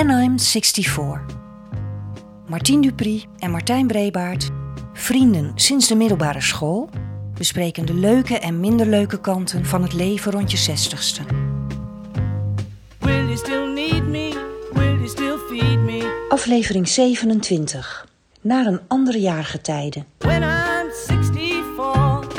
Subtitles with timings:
[0.00, 1.24] When I'm 64.
[2.46, 4.50] Martien Dupri en Martijn Brebaert,
[4.92, 6.88] vrienden sinds de middelbare school,
[7.34, 11.22] bespreken de leuke en minder leuke kanten van het leven rond je zestigste.
[12.98, 14.46] Will you still need me?
[14.72, 16.26] Will you still feed me?
[16.28, 18.06] Aflevering 27.
[18.40, 20.04] Naar een andere jaargetijde.
[20.18, 22.38] When I'm 64.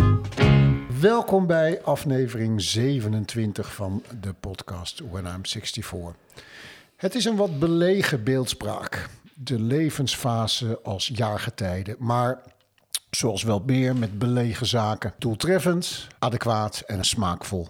[0.99, 6.15] Welkom bij aflevering 27 van de podcast When I'm 64.
[7.01, 9.09] Het is een wat belegen beeldspraak.
[9.33, 11.95] De levensfase als jaargetijde.
[11.99, 12.41] Maar
[13.09, 15.13] zoals wel meer met belegen zaken.
[15.17, 17.67] Doeltreffend, adequaat en smaakvol.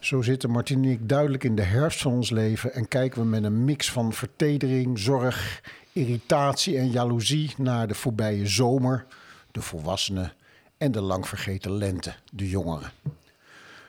[0.00, 3.26] Zo zitten Martien en ik duidelijk in de herfst van ons leven en kijken we
[3.26, 5.62] met een mix van vertedering, zorg,
[5.92, 9.06] irritatie en jaloezie naar de voorbije zomer,
[9.50, 10.32] de volwassenen
[10.78, 12.92] en de lang vergeten lente, de jongeren.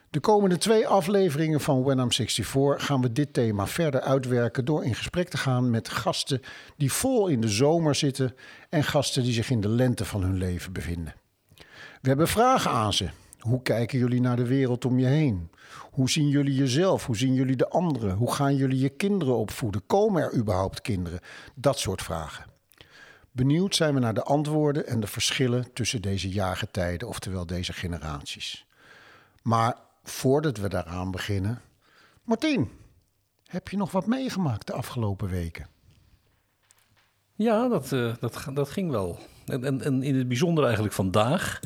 [0.09, 4.85] De komende twee afleveringen van When I'm 64 gaan we dit thema verder uitwerken door
[4.85, 6.41] in gesprek te gaan met gasten
[6.77, 8.35] die vol in de zomer zitten
[8.69, 11.13] en gasten die zich in de lente van hun leven bevinden.
[12.01, 13.09] We hebben vragen aan ze.
[13.39, 15.49] Hoe kijken jullie naar de wereld om je heen?
[15.91, 17.05] Hoe zien jullie jezelf?
[17.05, 18.15] Hoe zien jullie de anderen?
[18.15, 19.85] Hoe gaan jullie je kinderen opvoeden?
[19.87, 21.19] Komen er überhaupt kinderen?
[21.55, 22.45] Dat soort vragen.
[23.31, 28.65] Benieuwd zijn we naar de antwoorden en de verschillen tussen deze jaargetijden, oftewel deze generaties.
[29.41, 31.61] Maar voordat we daaraan beginnen,
[32.23, 32.69] Martien,
[33.45, 35.67] heb je nog wat meegemaakt de afgelopen weken?
[37.35, 39.19] Ja, dat, eh, dat, dat ging wel.
[39.45, 41.59] En, en, en in het bijzonder eigenlijk vandaag.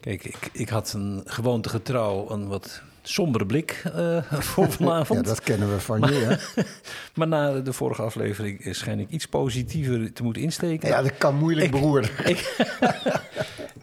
[0.00, 5.20] Kijk, ik, ik had een gewoontegetrouw een wat sombere blik eh, voor vanavond.
[5.26, 6.12] Ja, dat kennen we van je.
[6.14, 6.62] Hè?
[7.18, 10.88] Maar na de vorige aflevering schijn ik iets positiever te moeten insteken.
[10.88, 12.12] Ja, dat kan moeilijk Ik- beroerd.
[12.28, 12.66] Ik,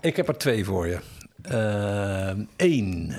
[0.02, 1.00] ik heb er twee voor je.
[2.56, 3.14] Eén,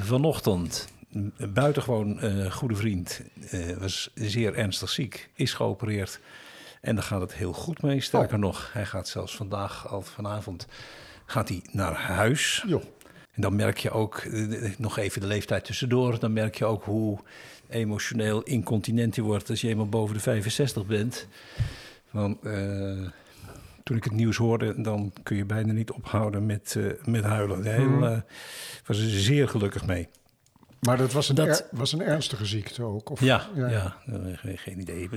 [0.00, 6.20] vanochtend, een buitengewoon eh, goede vriend, eh, was zeer ernstig ziek, is geopereerd.
[6.80, 8.00] En daar gaat het heel goed mee.
[8.00, 8.40] Sterker Oh.
[8.40, 10.66] nog, hij gaat zelfs vandaag, al vanavond,
[11.26, 12.64] gaat hij naar huis.
[12.66, 12.82] Joh.
[13.34, 16.84] En dan merk je ook, eh, nog even de leeftijd tussendoor, dan merk je ook
[16.84, 17.18] hoe
[17.68, 21.26] emotioneel incontinent je wordt als je eenmaal boven de 65 bent.
[22.10, 23.06] Want eh,
[23.90, 27.64] toen ik het nieuws hoorde, dan kun je bijna niet ophouden met, eh, met huilen.
[27.64, 28.18] Heel, eh,
[28.86, 30.08] was er zeer gelukkig mee.
[30.80, 33.10] Maar dat was een, Dat- er- was een ernstige ziekte ook?
[33.10, 33.96] Of, Ja, ja.
[34.06, 35.08] eh, geen, geen idee.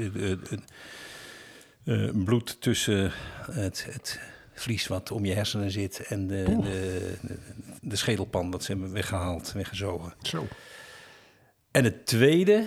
[2.25, 3.12] Bloed tussen
[3.51, 4.19] het, het
[4.53, 7.38] vlies wat om je hersenen zit en de, de, de,
[7.81, 10.13] de schedelpan, dat ze hebben weggehaald, weggezogen.
[10.22, 10.47] Zo.
[11.72, 12.63] En het tweede,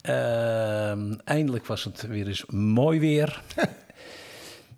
[0.00, 3.42] ehm, eindelijk was het weer eens mooi weer.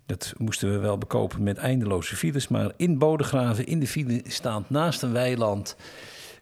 [0.09, 2.47] Dat moesten we wel bekopen met eindeloze files.
[2.47, 5.75] Maar in Bodegraven, in de file staand naast een weiland,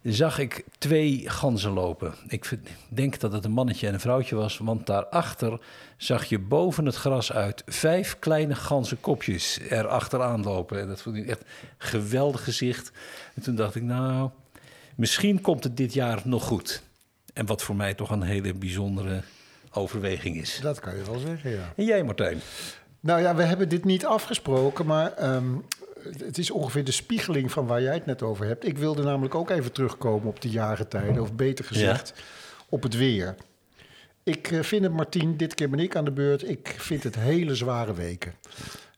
[0.04, 2.14] zag ik twee ganzen lopen.
[2.28, 2.50] Ik
[2.90, 5.60] denk dat het een mannetje en een vrouwtje was, want daarachter
[5.98, 10.80] zag je boven het gras uit vijf kleine ganzenkopjes er achteraan lopen.
[10.80, 11.48] En dat vond ik echt een
[11.78, 12.92] geweldig gezicht.
[13.34, 14.30] En toen dacht ik, nou,
[14.96, 16.82] misschien komt het dit jaar nog goed.
[17.34, 19.22] En wat voor mij toch een hele bijzondere
[19.72, 20.60] overweging is.
[20.62, 21.74] Dat kan je wel zeggen, ja.
[21.76, 22.42] En jij, Martijn?
[23.00, 25.54] Nou ja, we hebben dit niet afgesproken, maar ehm,
[26.18, 28.68] het is ongeveer de spiegeling van waar jij het net over hebt.
[28.68, 32.14] Ik wilde namelijk ook even terugkomen op de jaargetijden, of beter gezegd,
[32.70, 33.36] op het weer.
[34.24, 36.50] Ik eh, vind het, Martien, dit keer ben ik aan de beurt.
[36.50, 38.34] Ik vind het hele zware weken.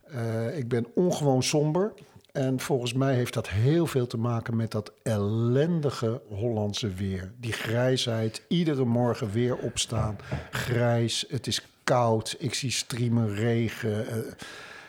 [0.04, 1.94] Eh, ik ben ongewoon somber.
[2.31, 7.31] En volgens mij heeft dat heel veel te maken met dat ellendige Hollandse weer.
[7.38, 10.18] Die grijsheid, iedere morgen weer opstaan.
[10.52, 14.08] Grijs, het is koud, ik zie striemen regen.
[14.08, 14.18] eh,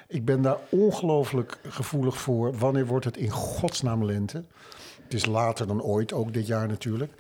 [0.09, 2.59] ik ben daar ongelooflijk gevoelig voor.
[2.59, 4.43] Wanneer wordt het in godsnaam lente?
[5.03, 7.13] Het is later dan ooit, ook dit jaar natuurlijk.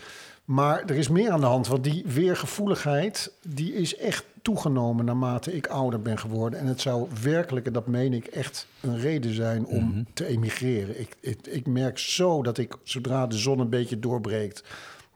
[0.44, 3.32] Maar er is meer aan de hand, want die weergevoeligheid...
[3.42, 6.58] die is echt toegenomen naarmate ik ouder ben geworden.
[6.58, 11.00] En het zou werkelijk, en dat meen ik, echt een reden zijn om te emigreren.
[11.00, 14.62] Ik, ik, ik merk zo dat ik, zodra de zon een beetje doorbreekt...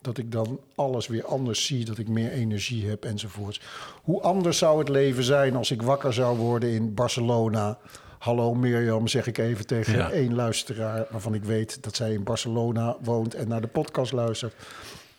[0.05, 3.61] dat ik dan alles weer anders zie, dat ik meer energie heb enzovoorts.
[4.03, 7.79] Hoe anders zou het leven zijn als ik wakker zou worden in Barcelona...
[8.19, 10.11] Hallo Mirjam, zeg ik even tegen Ja.
[10.11, 14.55] één luisteraar waarvan ik weet dat zij in Barcelona woont en naar de podcast luistert.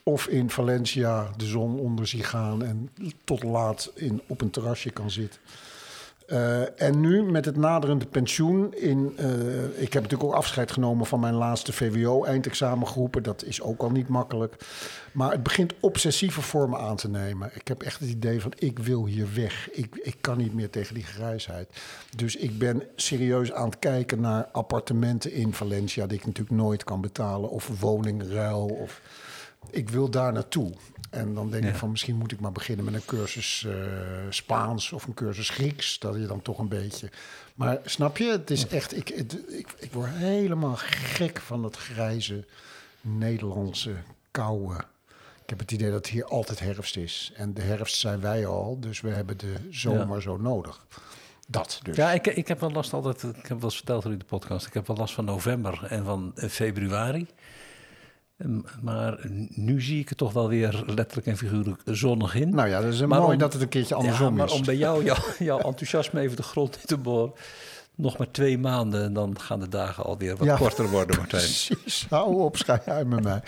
[0.04, 2.90] Of in Valencia de zon onder zie gaan en
[3.24, 5.40] tot laat in, op een terrasje kan zitten.
[6.26, 8.74] Eh, en nu met het naderende pensioen.
[8.74, 13.24] In, eh, ik heb natuurlijk ook afscheid genomen van mijn laatste VWO-eindexamengroepen.
[13.24, 14.56] Dat is ook al niet makkelijk.
[15.12, 17.52] Maar het begint obsessieve vormen aan te nemen.
[17.54, 19.70] Ik heb echt het idee van ik wil hier weg.
[19.72, 21.70] Ik, ik kan niet meer tegen die grijsheid.
[22.16, 26.08] Dus ik ben serieus aan het kijken naar appartementen in Valencia...
[26.08, 27.50] die ik natuurlijk nooit kan betalen.
[27.50, 28.66] Of woningruil.
[28.66, 29.02] Of
[29.70, 30.72] ik wil daar naartoe.
[31.16, 31.70] En dan denk Ja.
[31.70, 33.74] ik van misschien moet ik maar beginnen met een cursus eh,
[34.30, 36.00] Spaans of een cursus Grieks.
[36.00, 37.10] Dat je dan toch een beetje.
[37.56, 38.98] Maar snap je, het is echt.
[38.98, 42.46] Ik, het- ik, ik word helemaal gek van dat grijze
[43.02, 43.94] Nederlandse
[44.32, 44.76] koude.
[45.44, 47.32] Ik heb het idee dat hier altijd herfst is.
[47.36, 50.86] En de herfst zijn wij al, dus we hebben de zomer zo nodig.
[51.48, 51.96] Dat dus.
[51.96, 54.68] Ja, ik, ik heb wel last altijd, ik heb wel eens verteld in de podcast,
[54.68, 57.28] ik heb wel last van november en van eh, februari.
[58.38, 62.50] Ehm, Maar nu zie ik het toch wel weer letterlijk en figuurlijk zonnig in.
[62.50, 64.52] Nou ja, dat is Maar mooi om- dat het een keertje ja, andersom maar is.
[64.52, 67.32] om bij jou, jouw, jouw enthousiasme even de grond in te boren.
[67.98, 70.56] Nog maar twee maanden en dan gaan de dagen alweer wat Ja.
[70.56, 71.42] korter worden, Martijn.
[71.42, 73.42] Precies, hou op, schij uit met mij.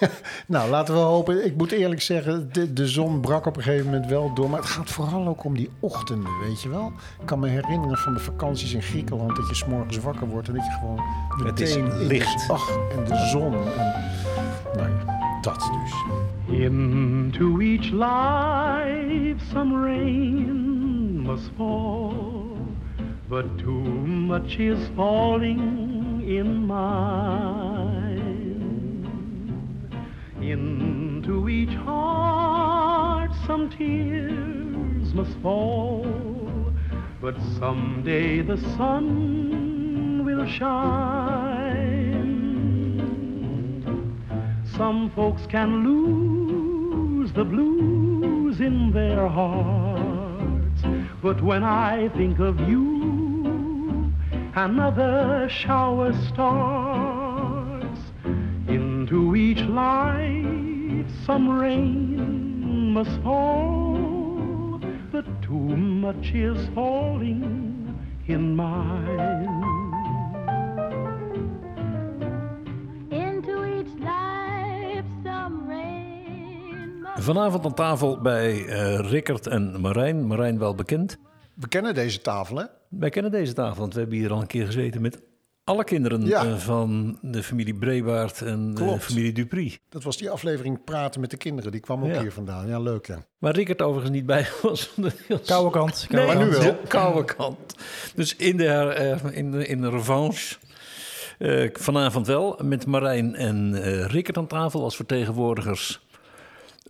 [0.46, 1.44] nou, laten we hopen.
[1.46, 4.50] Ik moet eerlijk zeggen, de, de zon brak op een gegeven moment wel door.
[4.50, 6.92] Maar het gaat vooral ook om die ochtenden, weet je wel.
[7.20, 9.36] Ik kan me herinneren van de vakanties in Griekenland...
[9.36, 11.00] dat je s'morgens wakker wordt en dat je gewoon
[11.46, 12.06] Het is meteen...
[12.06, 12.50] licht.
[12.50, 13.54] ach, en de zon.
[13.54, 13.94] En,
[14.76, 15.94] nou ja, dat dus.
[16.58, 22.45] Into each life some rain must fall,
[23.28, 28.06] but too much is falling in mine.
[30.40, 36.06] Into each heart some tears must fall,
[37.20, 41.96] but someday the sun will shine.
[44.76, 49.95] Some folks can lose the blues in their hearts,
[51.22, 54.12] but when I think of you,
[54.54, 58.00] another shower starts.
[58.68, 64.80] Into each life some rain must fall,
[65.12, 69.55] but too much is falling in mine.
[77.26, 80.26] Vanavond aan tafel bij eh Rickert en Marijn.
[80.26, 81.18] Marijn wel bekend.
[81.54, 82.64] We kennen deze tafel, hè?
[82.90, 85.22] Wij kennen deze tafel, want we hebben hier al een keer gezeten met
[85.64, 86.44] alle kinderen Ja.
[86.44, 89.04] eh, van de familie Brebaert en de Klopt.
[89.04, 89.78] familie Dupri.
[89.88, 91.72] Dat was die aflevering Praten met de Kinderen.
[91.72, 92.20] Die kwam ook Ja.
[92.20, 92.66] hier vandaan.
[92.68, 93.18] Ja, leuk, ja.
[93.38, 94.94] Waar Rickert overigens niet bij was.
[95.46, 96.06] Koude kant.
[96.10, 96.60] Nee, maar nu wel.
[96.60, 97.74] de koude kant.
[98.14, 100.56] Dus in de, eh, in de, in de revanche.
[101.38, 106.05] eh, vanavond wel met Marijn en eh Rickert aan tafel als vertegenwoordigers eh,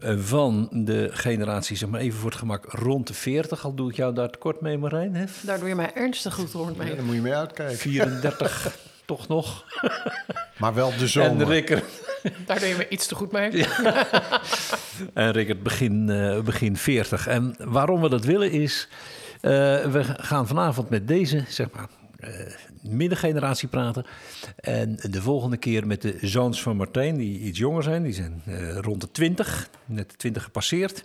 [0.00, 3.64] van de generatie, zeg maar even voor het gemak, rond de 40.
[3.64, 5.14] Al doe ik jou daar tekort mee, Marijn.
[5.14, 5.24] Hè?
[5.40, 6.88] Daar doe je mij ernstig goed rond mee.
[6.88, 7.76] Ja, Daar moet je mee uitkijken.
[7.76, 9.64] 34 toch nog.
[10.58, 11.46] Maar wel de En zomer.
[11.46, 11.84] Rickert,
[12.46, 13.50] Daar doe je me iets te goed mee.
[15.14, 17.26] en Rickert begin, eh, begin 40.
[17.26, 18.88] En waarom we dat willen is,
[19.40, 19.50] eh,
[19.84, 21.86] we gaan vanavond met deze, zeg maar,
[22.18, 22.30] eh,
[22.90, 24.04] middengeneratie praten.
[24.56, 28.02] En de volgende keer met de zoons van Martijn, die iets jonger zijn.
[28.02, 31.04] Die zijn eh, rond de 20, net de 20 gepasseerd.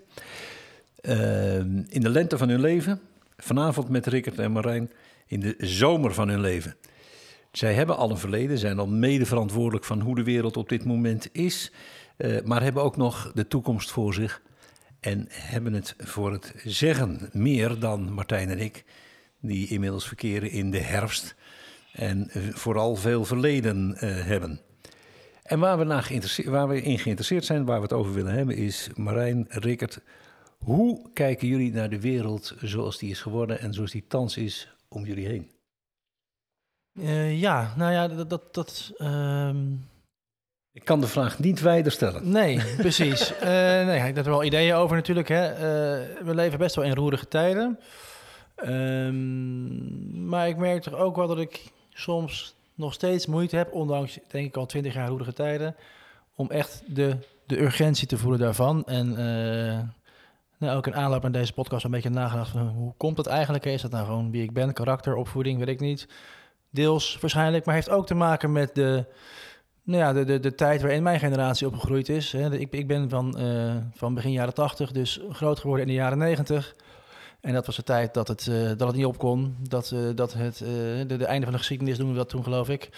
[1.02, 3.00] Eh, in de lente van hun leven.
[3.38, 4.92] Vanavond met Rickert en Marijn
[5.28, 6.76] in de zomer van hun leven.
[7.52, 10.86] Zij hebben al een verleden, zijn al mede verantwoordelijk van hoe de wereld op dit
[10.86, 11.72] moment is.
[12.18, 14.42] eh, maar hebben ook nog de toekomst voor zich.
[15.00, 18.84] En hebben het voor het zeggen meer dan Martijn en ik,
[19.40, 21.36] die inmiddels verkeren in de herfst.
[21.92, 24.60] En eh, vooral veel verleden eh, hebben.
[25.44, 26.12] En waar we, naar
[26.46, 30.00] waar we in geïnteresseerd zijn, waar we het over willen hebben, is Marijn, Rickert.
[30.58, 34.74] Hoe kijken jullie naar de wereld zoals die is geworden en zoals die thans is
[34.88, 35.52] om jullie heen?
[37.00, 38.30] Eh, ja, nou ja, dat...
[38.30, 39.72] dat, dat ehm,
[40.72, 42.30] Ik kan de vraag niet wijder stellen.
[42.30, 43.34] nee, precies.
[43.42, 45.28] Nee, ik heb er wel ideeën over natuurlijk.
[45.28, 45.56] Hè.
[46.24, 47.80] We leven best wel in roerige tijden.
[48.56, 54.20] Ehm, maar ik merk toch ook wel dat ik soms nog steeds moeite heb, ondanks
[54.28, 55.76] denk ik al twintig jaar roerige tijden,
[56.36, 58.84] om echt de, de urgentie te voelen daarvan.
[58.86, 59.80] En eh,
[60.58, 63.66] nou, ook in aanloop aan deze podcast een beetje nagedacht van hoe komt dat eigenlijk?
[63.66, 66.08] Is dat nou gewoon wie ik ben, karakter, opvoeding, weet ik niet.
[66.70, 69.06] Deels waarschijnlijk, maar heeft ook te maken met de,
[69.84, 72.32] nou ja, de, de, de tijd waarin mijn generatie opgegroeid is.
[72.32, 72.54] Hè.
[72.54, 76.18] Ik, ik ben van, eh, van begin jaren 80, dus groot geworden in de jaren
[76.18, 76.76] 90.
[77.42, 79.56] En dat was de tijd dat het, eh, dat het niet op kon.
[79.60, 80.68] Dat, eh, dat het, eh,
[81.08, 82.90] de, de einde van de geschiedenis noemen we dat toen, geloof ik.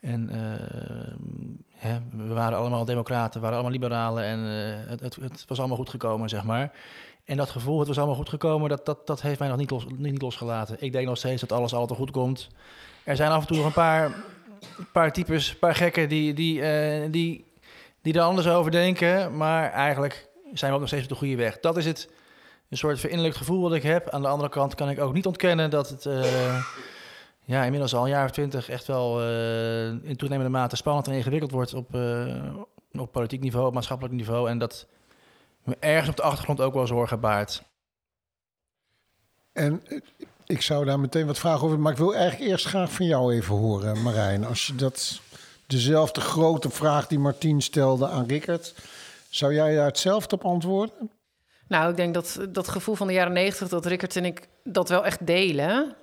[0.00, 0.30] En
[1.74, 4.38] hè, we waren allemaal democraten, we waren allemaal liberalen en
[4.88, 6.72] het, het, het was allemaal goed gekomen, zeg maar.
[7.24, 9.70] En dat gevoel, het was allemaal goed gekomen, dat, dat, dat heeft mij nog niet,
[9.70, 10.76] los, niet, losgelaten.
[10.78, 12.48] Ik denk nog steeds dat alles altijd goed komt.
[13.04, 14.14] Er zijn af en toe nog een paar,
[14.92, 16.62] paar types, een paar gekken die, die,
[17.10, 17.44] die,
[18.02, 19.36] die er anders over denken.
[19.36, 21.60] Maar eigenlijk zijn we ook nog steeds op de goede weg.
[21.60, 22.08] Dat is het,
[22.70, 24.10] een soort verinnerlijk gevoel wat ik heb.
[24.10, 26.06] Aan de andere kant kan ik ook niet ontkennen dat het...
[26.06, 26.64] eh,
[27.50, 31.12] ja, inmiddels al een jaar of twintig echt wel eh, in toenemende mate spannend en
[31.12, 32.54] ingewikkeld wordt op, eh,
[32.92, 34.48] op politiek niveau, op maatschappelijk niveau.
[34.48, 34.86] En dat
[35.64, 37.62] me ergens op de achtergrond ook wel zorgen baart.
[39.52, 39.82] En
[40.46, 43.34] ik zou daar meteen wat vragen over, maar ik wil eigenlijk eerst graag van jou
[43.34, 44.44] even horen, Marijn.
[44.44, 45.20] Als je dat
[45.66, 48.74] dezelfde grote vraag die Martien stelde aan Rickert,
[49.28, 51.10] zou jij daar hetzelfde op antwoorden?
[51.70, 54.88] Nou, ik denk dat dat gevoel van de jaren negentig, dat Rickert en ik dat
[54.88, 55.96] wel echt delen.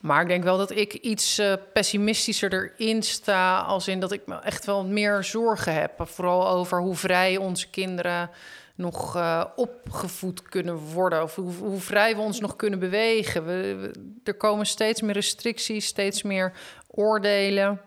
[0.00, 4.26] Maar ik denk wel dat ik iets eh, pessimistischer erin sta, als in dat ik
[4.26, 5.92] me echt wel meer zorgen heb.
[5.98, 8.30] Vooral over hoe vrij onze kinderen
[8.74, 11.22] nog eh, opgevoed kunnen worden.
[11.22, 13.44] Of hoe, hoe vrij we ons nog kunnen bewegen.
[13.46, 13.90] We,
[14.24, 16.52] er komen steeds meer restricties, steeds meer
[16.86, 17.80] oordelen.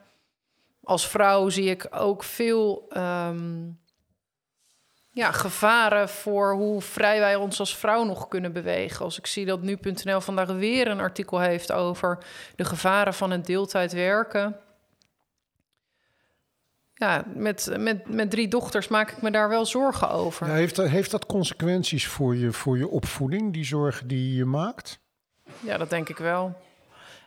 [0.83, 3.63] Als vrouw zie ik ook veel ehm,
[5.15, 9.05] ja, gevaren voor hoe vrij wij ons als vrouw nog kunnen bewegen.
[9.05, 12.17] Als ik zie dat nu.nl vandaag weer een artikel heeft over
[12.55, 14.59] de gevaren van het deeltijd werken.
[16.93, 20.47] Ja, met, met, met drie dochters maak ik me daar wel zorgen over.
[20.47, 24.45] Ja, heeft, dat, heeft dat consequenties voor je, voor je opvoeding, die zorgen die je
[24.45, 24.99] maakt?
[25.59, 26.55] Ja, dat denk ik wel.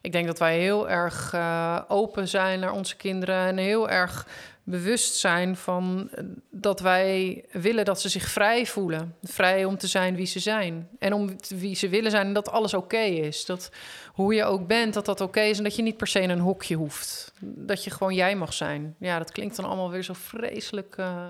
[0.00, 4.26] Ik denk dat wij heel erg eh, open zijn naar onze kinderen en heel erg
[4.70, 9.14] bewust zijn van eh, dat wij willen dat ze zich vrij voelen.
[9.22, 10.88] Vrij om te zijn wie ze zijn.
[10.98, 13.44] En om wie ze willen zijn en dat alles oké is.
[13.44, 13.70] Dat
[14.12, 16.30] hoe je ook bent, dat dat oké is en dat je niet per se in
[16.30, 17.32] een hokje hoeft.
[17.40, 18.94] Dat je gewoon jij mag zijn.
[18.98, 20.94] Ja, dat klinkt dan allemaal weer zo vreselijk.
[20.96, 21.26] eh,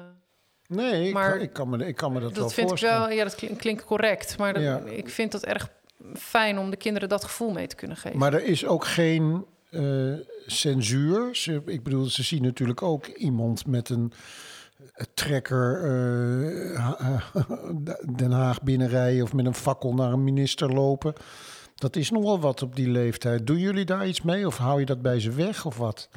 [0.66, 2.78] Nee, ik, Maar kan- ik, kan me, ik kan me dat, wel dat vind ik
[2.78, 4.38] wel, ja, dat klink- klinkt correct.
[4.38, 4.80] Maar dat- Ja.
[4.84, 5.68] ik vind dat erg
[6.14, 8.18] fijn om de kinderen dat gevoel mee te kunnen geven.
[8.18, 10.14] Maar er is ook geen eh,
[10.46, 11.48] censuur.
[11.66, 14.12] Ik bedoel, ze zien natuurlijk ook iemand met een
[14.94, 17.20] eh, trekker eh,
[18.16, 21.12] Den Haag binnenrijden of met een fakkel naar een minister lopen.
[21.74, 23.46] Dat is nogal wat op die leeftijd.
[23.46, 26.08] Doen jullie daar iets mee of hou je dat bij ze weg of wat?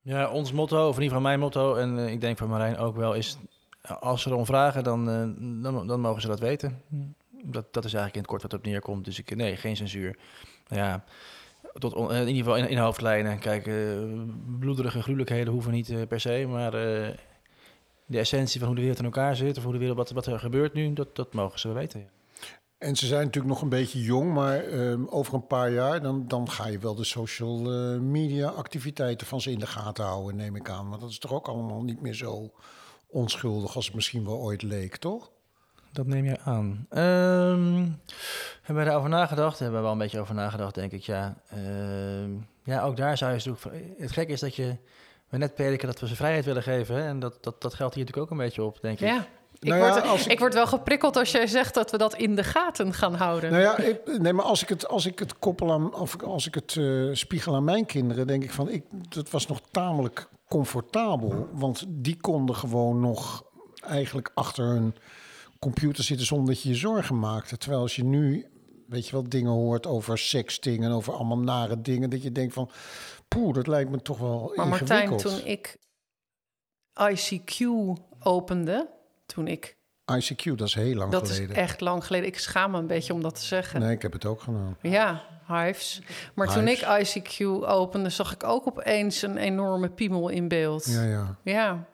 [0.00, 2.96] Ja, ons motto, of in ieder geval mijn motto, en ik denk van Marijn ook
[2.96, 3.38] wel, is
[4.00, 5.04] als ze erom vragen, dan,
[5.62, 6.82] dan, dan mogen ze dat weten.
[7.42, 9.04] Dat, dat is eigenlijk in het kort wat erop neerkomt.
[9.04, 10.18] Dus ik, nee, geen censuur.
[10.66, 11.04] Ja,
[11.78, 13.38] tot, eh, in ieder geval in, hoofdlijnen.
[13.38, 13.74] Kijk, eh,
[14.58, 16.70] bloederige gruwelijkheden hoeven niet eh, per se, maar
[18.06, 20.26] de essentie van hoe de wereld in elkaar zit, of hoe de wereld, wat, wat
[20.26, 22.00] er gebeurt nu, dat, dat mogen ze weten.
[22.00, 22.06] ja.
[22.78, 26.28] En ze zijn natuurlijk nog een beetje jong, maar ehm, over een paar jaar dan,
[26.28, 27.58] dan ga je wel de social
[28.00, 30.88] media activiteiten van ze in de gaten houden, neem ik aan.
[30.88, 32.52] Want dat is toch ook allemaal niet meer zo
[33.06, 35.30] onschuldig als het misschien wel ooit leek, toch?
[35.96, 36.86] Dat neem je aan.
[36.90, 37.88] Ehm,
[38.62, 39.58] hebben we daarover nagedacht?
[39.58, 41.36] Hebben we wel een beetje over nagedacht, denk ik, ja.
[41.48, 42.30] Ehm,
[42.62, 43.62] ja, ook daar zou je zoeken.
[43.62, 44.76] van- Het gekke is dat je...
[45.28, 46.94] We net prediken dat we ze vrijheid willen geven.
[46.94, 47.06] Hè?
[47.06, 49.06] En dat, dat, dat geldt hier natuurlijk ook een beetje op, denk ik.
[49.08, 49.26] Ja.
[49.58, 50.38] Ik, Nou ja, word, als ik- ik...
[50.38, 53.50] word wel geprikkeld als jij zegt dat we dat in de gaten gaan houden.
[53.50, 56.46] Nou ja, ik, nee, maar als ik het, als ik het koppel aan, of als
[56.46, 60.28] ik het eh, spiegel aan mijn kinderen, denk ik van, ik, dat was nog tamelijk
[60.48, 61.48] comfortabel.
[61.52, 63.44] Want die konden gewoon nog
[63.80, 64.94] eigenlijk achter hun
[65.58, 67.56] computer zitten zonder dat je je zorgen maakte.
[67.56, 68.46] Terwijl als je nu,
[68.88, 72.54] weet je wel, dingen hoort over sexting en over allemaal nare dingen, dat je denkt
[72.54, 72.70] van,
[73.28, 75.38] poeh, dat lijkt me toch wel maar Martijn, ingewikkeld.
[75.38, 75.76] toen ik
[76.94, 77.66] ICQ
[78.20, 78.88] opende,
[79.26, 79.76] toen ik...
[80.12, 81.50] ICQ, dat is heel lang dat geleden.
[81.50, 82.26] is echt lang geleden.
[82.26, 83.80] Ik schaam me een beetje om dat te zeggen.
[83.80, 84.76] Nee, ik heb het ook gedaan.
[84.82, 86.00] Ja, hives.
[86.34, 86.80] Maar toen ik.
[86.80, 90.84] ICQ opende, zag ik ook opeens een enorme piemel in beeld.
[90.84, 91.36] Ja, ja.
[91.42, 91.86] Ja.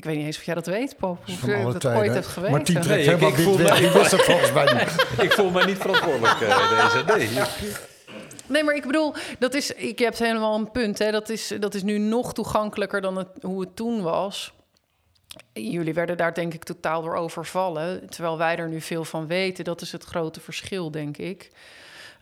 [0.00, 1.18] Ik weet niet eens of jij dat weet, Pop.
[1.22, 2.00] Of je dat tijden.
[2.00, 2.56] ooit hebt geweten.
[2.56, 5.06] Martien trekt Nee, ik- helemaal ik voel me- Ik wist het volgens mij niet.
[5.26, 7.28] Ik voel me niet verantwoordelijk eh, deze.
[7.28, 7.44] Nee.
[8.46, 10.98] Nee, maar ik bedoel, dat is, ik heb helemaal een punt.
[10.98, 11.10] Hè.
[11.10, 14.52] Dat, is, dat is nu nog toegankelijker dan het, hoe het toen was.
[15.52, 18.08] Jullie werden daar denk ik totaal door overvallen.
[18.08, 19.64] Terwijl wij er nu veel van weten.
[19.64, 21.50] Dat is het grote verschil, denk ik.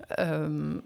[0.08, 0.76] Ehm,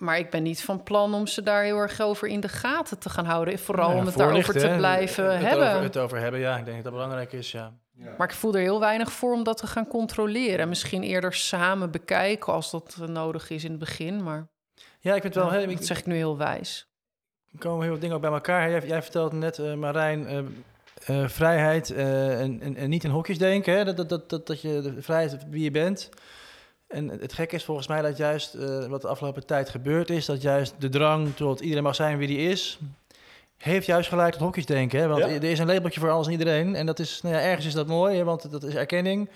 [0.00, 2.98] maar ik ben niet van plan om ze daar heel erg over in de gaten
[2.98, 3.58] te gaan houden.
[3.58, 4.76] Vooral Nou ja, om het daarover te hè.
[4.76, 5.68] blijven het hebben.
[5.70, 6.56] Over, het over hebben, ja.
[6.56, 7.72] Ik denk dat dat belangrijk is, ja.
[8.18, 10.68] Maar ik voel er heel weinig voor om dat te gaan controleren.
[10.68, 14.22] Misschien eerder samen bekijken als dat nodig is in het begin.
[14.22, 14.48] Maar
[15.00, 15.52] Ja, ik vind het wel...
[15.52, 16.88] ja, hè, ik- dat zeg ik nu heel wijs.
[17.52, 18.70] Er komen heel veel dingen ook bij elkaar.
[18.70, 20.38] Jij, jij vertelt net, eh, Marijn, eh,
[21.22, 23.74] eh, vrijheid eh, en, en, en niet in hokjes denken.
[23.76, 23.84] Hè?
[23.84, 26.08] Dat, dat, dat, dat, dat je de vrijheid wie je bent.
[26.90, 30.26] En het gekke is volgens mij dat juist eh, wat de afgelopen tijd gebeurd is,
[30.26, 32.78] dat juist de drang tot iedereen mag zijn wie die is,
[33.56, 35.00] heeft juist geleid tot hokjes denken.
[35.00, 35.06] Hè?
[35.08, 35.28] Want Ja.
[35.28, 36.74] er is een labeltje voor alles en iedereen.
[36.74, 38.24] En dat is, nou ja, ergens is dat mooi, hè?
[38.24, 39.30] want dat is erkenning.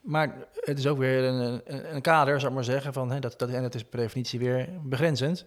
[0.00, 3.20] Maar het is ook weer een, een, een kader, zou ik maar zeggen, van, hè,
[3.20, 5.44] dat, dat, en het is per definitie weer begrenzend.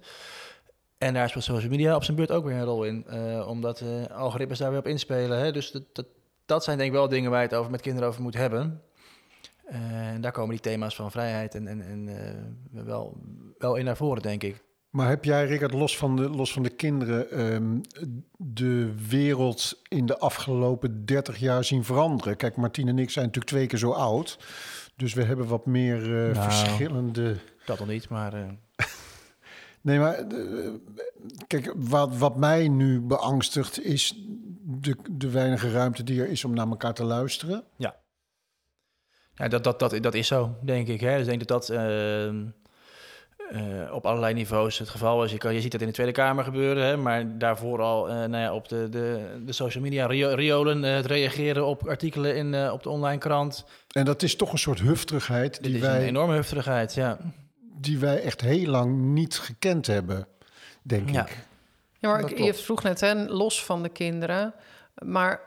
[0.97, 3.05] En daar speelt social media op zijn beurt ook weer een rol in.
[3.07, 5.39] eh, omdat eh, algoritmes daar weer op inspelen.
[5.39, 5.51] Hè?
[5.51, 6.05] Dus dat, dat,
[6.45, 8.81] dat zijn denk ik wel dingen waar je het over met kinderen over moet hebben.
[9.71, 13.17] Eh, en daar komen die thema's van vrijheid en, en, en eh, wel,
[13.57, 14.63] wel in naar voren, denk ik.
[14.89, 17.79] Maar heb jij, Rickard, los van de, los van de kinderen, ehm,
[18.37, 22.35] de wereld in de afgelopen 30 jaar zien veranderen?
[22.35, 24.39] Kijk, Martien en ik zijn natuurlijk twee keer zo oud.
[24.95, 26.51] Dus we hebben wat meer eh, Nou.
[26.51, 27.37] verschillende.
[27.65, 28.33] Dat al niet, maar...
[29.83, 30.25] Nee, maar
[31.47, 34.15] kijk, wat, wat mij nu beangstigt is
[34.63, 37.63] de, de weinige ruimte die er is om naar elkaar te luisteren.
[37.75, 37.95] Ja,
[39.49, 40.99] dat, dat, dat, dat is zo, denk ik.
[41.01, 41.11] Hè?
[41.11, 42.35] Dus ik denk dat dat ehm,
[43.51, 45.31] eh, op allerlei niveaus het geval is.
[45.31, 46.97] Je, kan, je ziet dat in de Tweede Kamer gebeuren, hè?
[46.97, 50.95] maar daarvoor al eh, nou ja, op de, de, de social media rio- riolen, eh,
[50.95, 53.65] het reageren op artikelen in, eh, op de online krant.
[53.91, 57.17] En dat is toch een soort hufterigheid Dit die is een wij, enorme hufterigheid, ja.
[57.79, 60.27] die wij echt heel lang niet gekend hebben,
[60.81, 61.21] denk Ja.
[61.25, 61.37] ik.
[61.99, 64.53] Ja, maar ik, je vroeg net, hè, los van de kinderen.
[65.05, 65.39] Maar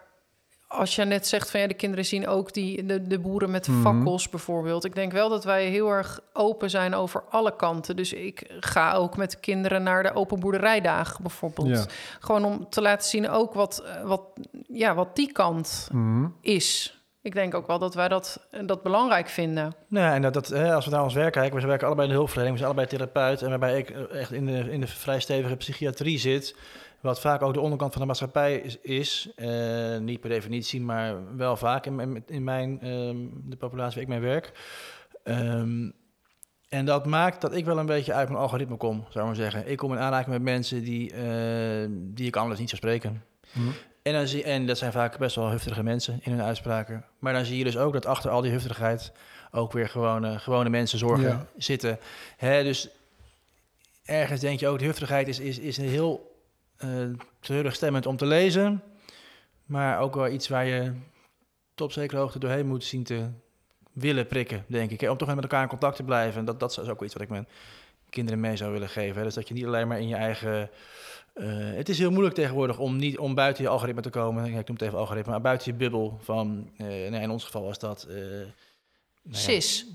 [0.74, 3.68] als je net zegt van ja, de kinderen zien ook die, de, de boeren met
[3.68, 3.80] Mhm.
[3.82, 4.84] fakkels bijvoorbeeld.
[4.84, 7.96] Ik denk wel dat wij heel erg open zijn over alle kanten.
[7.96, 11.68] Dus ik ga ook met de kinderen naar de open boerderijdagen bijvoorbeeld.
[11.68, 11.84] Ja.
[12.20, 14.20] Gewoon om te laten zien ook wat, eh, wat,
[14.68, 16.26] ja, wat die kant Mhm.
[16.40, 16.98] is.
[17.22, 19.74] Ik denk ook wel dat wij dat, dat belangrijk vinden.
[19.88, 22.06] Nou, ja, en dat, dat, hè, als we naar ons werk kijken, we werken allebei
[22.06, 23.42] in de hulpverlening, we zijn allebei therapeut.
[23.42, 26.56] En waarbij ik eh, echt in de, in de vrij stevige psychiatrie zit,
[27.04, 28.78] wat vaak ook de onderkant van de maatschappij is.
[28.80, 33.94] is eh, niet per definitie, maar wel vaak in, mijn- in mijn, ehm, de populatie
[33.94, 34.52] waar ik mee werk.
[35.24, 35.90] Ehm,
[36.68, 39.50] en dat maakt dat ik wel een beetje uit mijn algoritme kom, zou ik maar
[39.50, 39.70] zeggen.
[39.70, 43.24] Ik kom in aanraking met mensen die, eh, die ik anders niet zou spreken.
[43.52, 43.68] Mhm.
[44.02, 47.04] En, dan zie, en dat zijn vaak best wel heftige mensen in hun uitspraken.
[47.18, 49.12] Maar dan zie je dus ook dat achter al die heftigheid
[49.50, 51.46] ook weer gewone, gewone mensen zorgen Ja.
[51.56, 51.98] zitten.
[52.36, 52.88] Hè, dus
[54.04, 56.32] ergens denk je ook, de heftigheid is, is, is een heel
[56.76, 56.88] eh
[57.40, 58.82] teleurstemmend om te lezen.
[59.64, 60.92] Maar ook wel iets waar je
[61.74, 63.28] tot op zekere hoogte doorheen moet zien te
[63.92, 65.00] willen prikken, denk ik.
[65.00, 66.38] Hè, Om toch met elkaar in contact te blijven.
[66.38, 67.48] En dat, dat is ook iets wat ik mijn
[68.10, 69.16] kinderen mee zou willen geven.
[69.16, 69.22] Hè.
[69.24, 70.70] Dus dat je niet alleen maar in je eigen...
[71.34, 74.42] eh, het is heel moeilijk tegenwoordig om, niet, om buiten je algoritme te komen.
[74.52, 76.70] Ja, ik noem het even algoritme, maar buiten je bubbel van...
[76.76, 78.02] eh, nou, in ons geval was dat...
[78.02, 78.46] eh, nou
[79.22, 79.86] ja, Cis.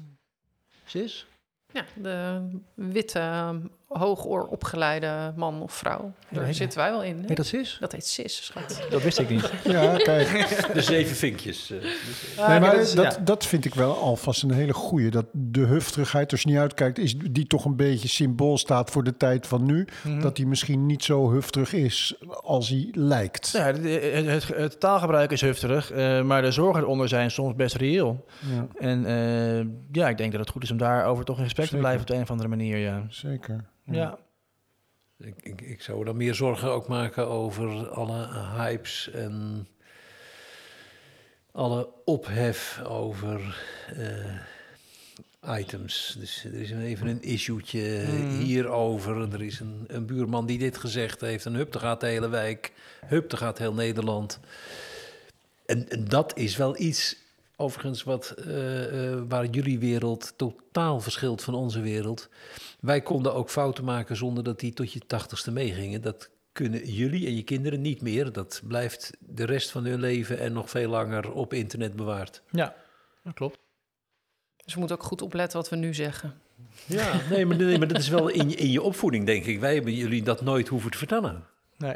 [0.85, 1.27] Cis?
[1.71, 2.41] Ja, de
[2.73, 6.11] witte, hoogoor opgeleide man of vrouw.
[6.29, 7.23] Daar zitten wij wel in.
[7.27, 7.77] Heet dat cis?
[7.79, 8.81] Dat heet cis, schat.
[8.89, 9.51] Dat wist ik niet.
[9.63, 10.27] Ja, kijk.
[10.73, 11.71] De zeven vinkjes.
[11.71, 11.77] eh.
[11.81, 11.91] Nee,
[12.37, 13.23] Ah, maar dat is- dat, ja.
[13.23, 15.09] dat vind ik wel alvast een hele goeie.
[15.09, 19.03] Dat de hufterigheid, als je niet uitkijkt, is die toch een beetje symbool staat voor
[19.03, 19.87] de tijd van nu.
[20.03, 20.19] Mhm.
[20.21, 23.49] Dat die misschien niet zo hufterig is als hij lijkt.
[23.51, 27.55] Ja, het, het, het- het taalgebruik is heftig, eh, maar de zorgen eronder zijn soms
[27.55, 28.25] best reëel.
[28.55, 31.65] Ja, En eh, ja, ik denk dat het goed is om daarover toch in gesprek
[31.65, 31.79] Zeker.
[31.81, 32.77] te blijven op de een of andere manier.
[32.77, 33.03] Ja.
[33.09, 33.65] zeker.
[33.91, 34.17] Ja.
[35.17, 39.67] Ik, ik, ik zou dan meer zorgen ook maken over alle hypes en
[41.51, 43.57] alle ophef over
[43.95, 46.15] eh, items.
[46.19, 48.37] Dus er is even een issuetje Mm.
[48.39, 49.33] hierover.
[49.33, 51.45] Er is een, een buurman die dit gezegd heeft.
[51.45, 52.71] En hup, er gaat de hele wijk.
[53.05, 54.39] Hup, er gaat heel Nederland.
[55.65, 57.15] En, en dat is wel iets,
[57.59, 62.29] overigens, wat, eh, eh, waar jullie wereld totaal verschilt van onze wereld.
[62.79, 66.01] Wij konden ook fouten maken zonder dat die tot je tachtigste meegingen.
[66.01, 68.31] Dat kunnen jullie en je kinderen niet meer.
[68.31, 72.41] Dat blijft de rest van hun leven en nog veel langer op internet bewaard.
[72.51, 72.75] ja,
[73.23, 73.59] dat klopt.
[74.63, 76.41] Dus we moeten ook goed opletten wat we nu zeggen.
[76.85, 79.59] Ja, nee, maar, nee, maar dat is wel in je, in je opvoeding, denk ik.
[79.59, 81.45] Wij hebben jullie dat nooit hoeven te vertellen.
[81.77, 81.95] Nee.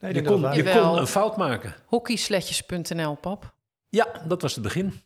[0.00, 1.74] Nee, Je kon, je kon een fout maken.
[1.86, 3.54] Hockeysletjes.nl, pap.
[3.96, 5.00] Ja, dat was het begin.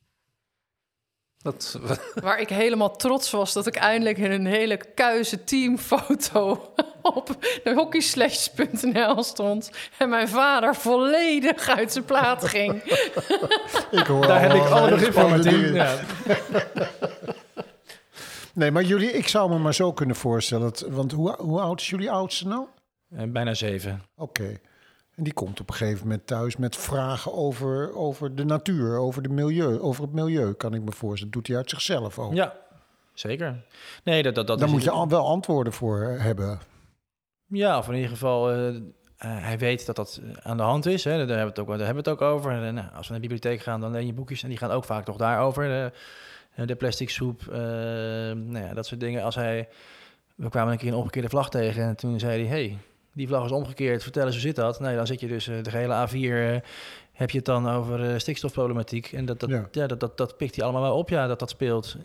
[1.43, 1.79] Dat,
[2.23, 6.73] Waar ik helemaal trots was dat ik eindelijk in een hele kuise teamfoto
[7.03, 9.71] op de hockeysletjes.nl stond.
[9.99, 12.83] En mijn vader volledig uit zijn plaat ging.
[14.01, 15.53] Ik hoor Daar heb ik alle begrip voor.
[15.75, 15.99] Ja.
[18.55, 20.63] Nee, maar jullie, ik zou me maar zo kunnen voorstellen.
[20.65, 22.67] Dat, want hoe, hoe oud is jullie oudste nou?
[23.11, 24.03] En Eh, bijna zeven.
[24.17, 24.61] Oké.
[25.21, 29.23] En die komt op een gegeven moment thuis met vragen over, over de natuur, over,
[29.23, 31.33] de milieu, over het milieu, kan ik me voorstellen.
[31.33, 32.35] Dat doet hij uit zichzelf ook.
[32.35, 32.57] Ja,
[33.13, 33.65] zeker.
[34.05, 36.61] Nee, dat, dat, dat Daar moet je al wel antwoorden voor hebben.
[37.47, 38.83] Ja, of in ieder geval, eh, eh,
[39.17, 41.05] hij weet dat dat eh, aan de hand is.
[41.05, 41.11] Hè.
[41.11, 42.53] Daar, hebben we het ook, daar hebben we het ook over.
[42.63, 44.43] En, als we naar de bibliotheek gaan, dan leen je boekjes.
[44.43, 45.93] En die gaan ook vaak toch daarover.
[46.57, 49.23] De, de plastic soep, nou ja, dat soort dingen.
[49.23, 49.69] Als hij,
[50.35, 51.83] we kwamen een keer een omgekeerde vlag tegen.
[51.83, 52.79] En toen zei hij, hey,
[53.13, 54.03] die vlag is omgekeerd.
[54.03, 54.81] Vertel eens, hoe zit dat?
[54.81, 56.13] Nee, dan zit je dus eh, de hele A4...
[56.13, 56.71] eh,
[57.13, 59.13] heb je het dan over eh, stikstofproblematiek.
[59.13, 59.69] En dat, dat, Ja.
[59.73, 59.87] ja.
[59.87, 61.97] dat, dat, dat pikt hij allemaal wel op, ja, dat dat speelt.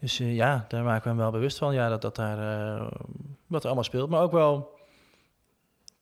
[0.00, 2.78] Dus ja, daar maken we hem wel bewust van, ja, dat, dat daar,
[3.46, 4.10] wat er allemaal speelt.
[4.10, 4.78] Maar ook wel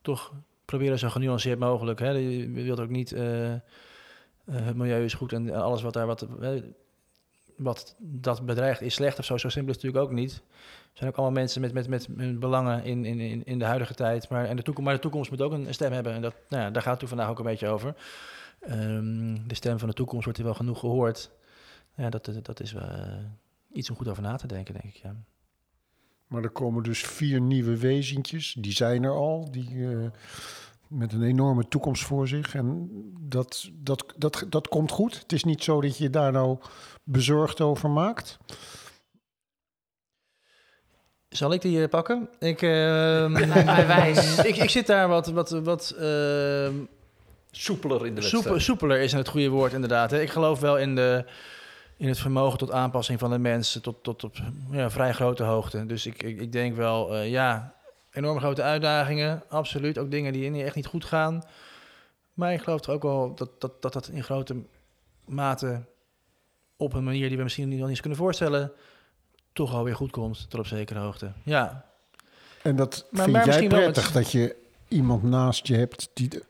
[0.02, 0.32] toch
[0.64, 1.98] proberen zo genuanceerd mogelijk.
[1.98, 2.10] Hè.
[2.10, 3.10] Je wilt ook niet,
[4.50, 6.26] het milieu is goed en alles wat daar wat...
[7.56, 9.36] wat dat bedreigt is slecht of zo.
[9.36, 10.42] Zo simpel is het natuurlijk ook niet.
[10.94, 14.28] Zijn ook allemaal mensen met, met, met, belangen in, in, in, de huidige tijd.
[14.28, 16.12] Maar, en de toekomst, maar de toekomst moet ook een stem hebben.
[16.12, 17.94] En dat, nou ja, daar gaat het vandaag ook een beetje over.
[18.60, 21.30] Ehm, de stem van de toekomst wordt hier wel genoeg gehoord.
[21.96, 23.12] Ja, dat, dat- dat is wel eh,
[23.72, 25.00] iets om goed over na te denken, denk ik.
[25.02, 25.16] Ja.
[26.26, 28.56] Maar er komen dus vier nieuwe wezentjes.
[28.58, 29.50] Die zijn er al.
[29.50, 30.10] Die, eh,
[30.88, 32.54] met een enorme toekomst voor zich.
[32.54, 35.18] En dat, dat, dat, dat komt goed.
[35.20, 36.58] Het is niet zo dat je daar nou
[37.04, 38.38] bezorgd over maakt.
[41.36, 42.28] Zal ik die eh, pakken?
[42.38, 43.32] Ik, ehm,
[43.86, 44.38] wijs.
[44.38, 46.74] ik, ik zit daar wat, wat, wat ehm,
[47.50, 48.62] Soepeler in de Soepel, wedstrijd.
[48.62, 50.10] soepeler is het goede woord, inderdaad.
[50.10, 50.20] hè.
[50.20, 51.24] Ik geloof wel in, de,
[51.96, 54.36] in het vermogen tot aanpassing van de mensen tot, tot op
[54.70, 55.86] ja, vrij grote hoogte.
[55.86, 57.74] Dus ik, ik, ik denk wel, eh, ja,
[58.12, 59.98] enorm grote uitdagingen, absoluut.
[59.98, 61.42] Ook dingen die echt niet goed gaan.
[62.34, 64.56] Maar ik geloof er ook wel dat dat, dat, dat in grote
[65.24, 65.84] mate
[66.76, 68.72] op een manier die we misschien niet, nog niet eens kunnen voorstellen,
[69.54, 71.32] toch alweer goed komt, tot op zekere hoogte.
[71.42, 71.84] Ja,
[72.62, 74.56] En dat Maar- vind maar jij prettig, met- dat je
[74.88, 76.28] iemand naast je hebt die...
[76.28, 76.44] de-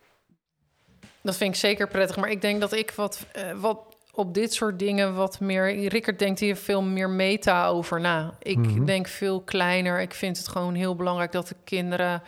[1.23, 2.17] Dat vind ik zeker prettig.
[2.17, 3.79] Maar ik denk dat ik wat, eh, wat
[4.13, 5.87] op dit soort dingen wat meer...
[5.89, 8.35] Rickert denkt hier veel meer meta over na.
[8.43, 8.85] Ik Mhm.
[8.85, 10.01] denk veel kleiner.
[10.01, 12.23] Ik vind het gewoon heel belangrijk dat de kinderen...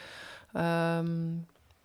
[0.52, 1.06] ehm,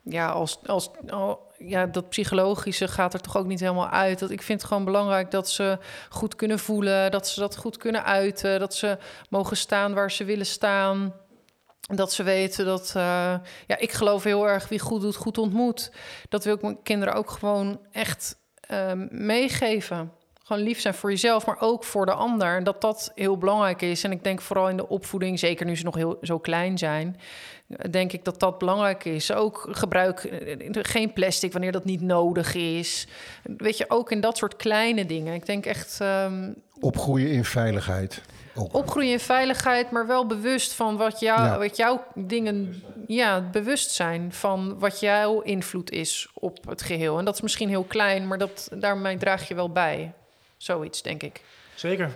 [0.03, 4.19] ja, als, als, al- ja, dat psychologische gaat er toch ook niet helemaal uit.
[4.19, 5.77] Dat, ik vind het gewoon belangrijk dat ze
[6.09, 7.11] goed kunnen voelen...
[7.11, 8.59] dat ze dat goed kunnen uiten...
[8.59, 8.97] dat ze
[9.29, 11.13] mogen staan waar ze willen staan...
[11.81, 13.35] Dat ze weten dat, eh,
[13.67, 15.91] ja, ik geloof heel erg wie goed doet, goed ontmoet.
[16.29, 20.11] Dat wil ik mijn kinderen ook gewoon echt ehm, meegeven.
[20.43, 22.55] Gewoon lief zijn voor jezelf, maar ook voor de ander.
[22.55, 24.03] En dat dat heel belangrijk is.
[24.03, 27.19] En ik denk vooral in de opvoeding, zeker nu ze nog heel zo klein zijn,
[27.89, 29.31] denk ik dat dat belangrijk is.
[29.31, 30.29] Ook gebruik
[30.71, 33.07] geen plastic wanneer dat niet nodig is.
[33.57, 35.34] Weet je, ook in dat soort kleine dingen.
[35.34, 38.21] Ik denk echt ehm, Opgroeien in veiligheid.
[38.55, 38.73] Ook.
[38.73, 41.57] opgroeien in veiligheid, maar wel bewust van wat, jou, Ja.
[41.57, 47.19] wat jouw dingen, ja, bewust zijn van wat jouw invloed is op het geheel.
[47.19, 50.13] En dat is misschien heel klein, maar dat, daarmee draag je wel bij.
[50.57, 51.41] Zoiets, denk ik.
[51.75, 52.12] zeker.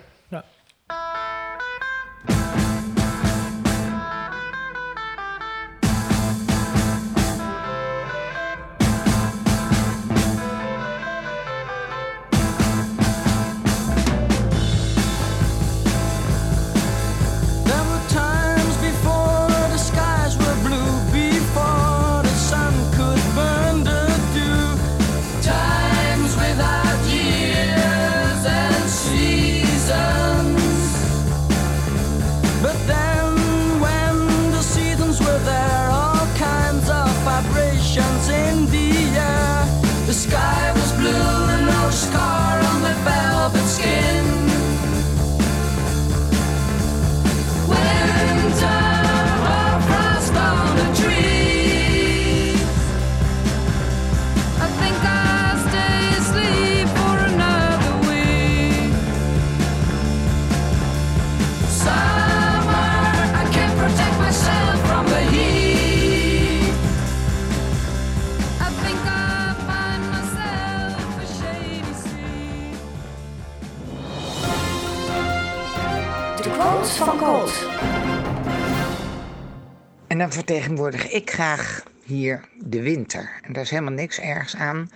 [80.08, 83.40] En dan vertegenwoordig ik graag hier de winter.
[83.42, 84.90] En daar is helemaal niks ergs aan,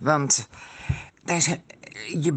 [0.00, 0.48] want
[1.24, 1.58] daar
[2.22, 2.32] je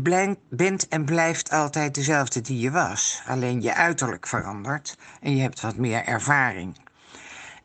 [0.49, 3.21] bent en blijft altijd dezelfde die je was.
[3.27, 6.77] Alleen je uiterlijk verandert en je hebt wat meer ervaring.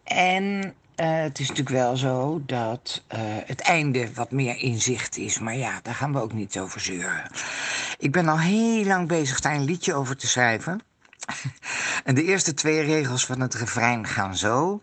[0.05, 5.17] En eh, het is natuurlijk wel zo dat eh, het einde wat meer in zicht
[5.17, 5.38] is.
[5.38, 7.31] Maar ja, daar gaan we ook niet over zeuren.
[7.99, 10.81] Ik ben al heel lang bezig daar een liedje over te schrijven.
[12.05, 14.83] En de eerste twee regels van het refrein gaan zo.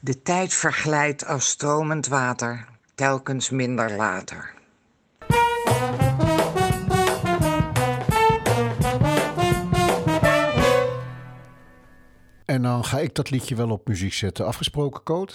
[0.00, 4.52] De tijd verglijdt als stromend water, telkens minder later.
[12.44, 14.46] En dan ga ik dat liedje wel op muziek zetten.
[14.46, 15.32] Afgesproken, Code?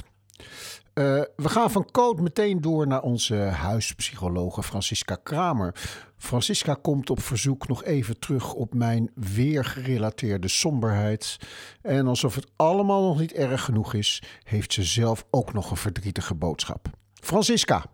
[1.00, 5.76] Eh, we gaan van Code meteen door naar onze huispsychologe Francisca Kramer.
[6.18, 11.38] Francisca komt op verzoek nog even terug op mijn weergerelateerde somberheid.
[11.82, 15.78] En alsof het allemaal nog niet erg genoeg is, heeft ze zelf ook nog een
[15.78, 16.88] verdrietige boodschap.
[17.14, 17.86] Francisca.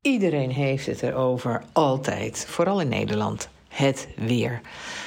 [0.00, 2.46] Iedereen heeft het erover, altijd.
[2.48, 3.48] Vooral in Nederland.
[3.68, 4.60] Het weer.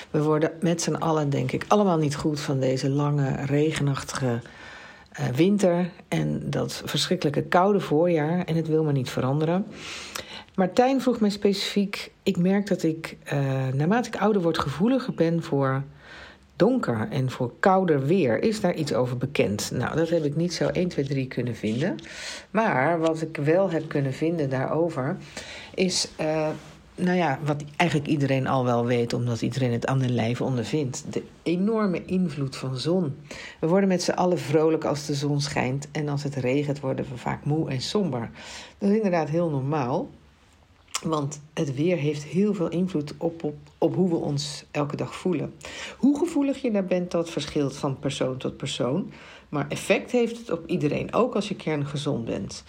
[0.10, 4.42] We worden met z'n allen, denk ik, allemaal niet goed van deze lange, regenachtige
[5.36, 5.90] winter.
[6.08, 8.46] En dat verschrikkelijke koude voorjaar.
[8.46, 9.66] En het wil maar niet veranderen.
[10.56, 12.12] Martijn vroeg mij specifiek.
[12.24, 13.40] Ik merk dat ik, eh,
[13.74, 15.84] naarmate ik ouder word, gevoeliger ben voor
[16.56, 18.44] donker en voor kouder weer.
[18.44, 19.72] Is daar iets over bekend?
[19.74, 21.96] Nou, dat heb ik niet zo 1, 2, 3 kunnen vinden.
[22.52, 25.18] Maar wat ik wel heb kunnen vinden daarover
[25.74, 26.08] is.
[26.16, 26.50] eh,
[27.02, 31.04] nou ja, wat eigenlijk iedereen al wel weet, omdat iedereen het aan de lijve ondervindt.
[31.10, 33.18] De enorme invloed van zon.
[33.60, 35.88] We worden met z'n allen vrolijk als de zon schijnt.
[35.92, 38.30] En als het regent, worden we vaak moe en somber.
[38.78, 40.10] Dat is inderdaad heel normaal.
[41.04, 45.16] Want het weer heeft heel veel invloed op, op, op hoe we ons elke dag
[45.16, 45.54] voelen.
[45.98, 49.12] Hoe gevoelig je daar bent, dat verschilt van persoon tot persoon.
[49.50, 52.64] Maar effect heeft het op iedereen, ook als je kerngezond bent.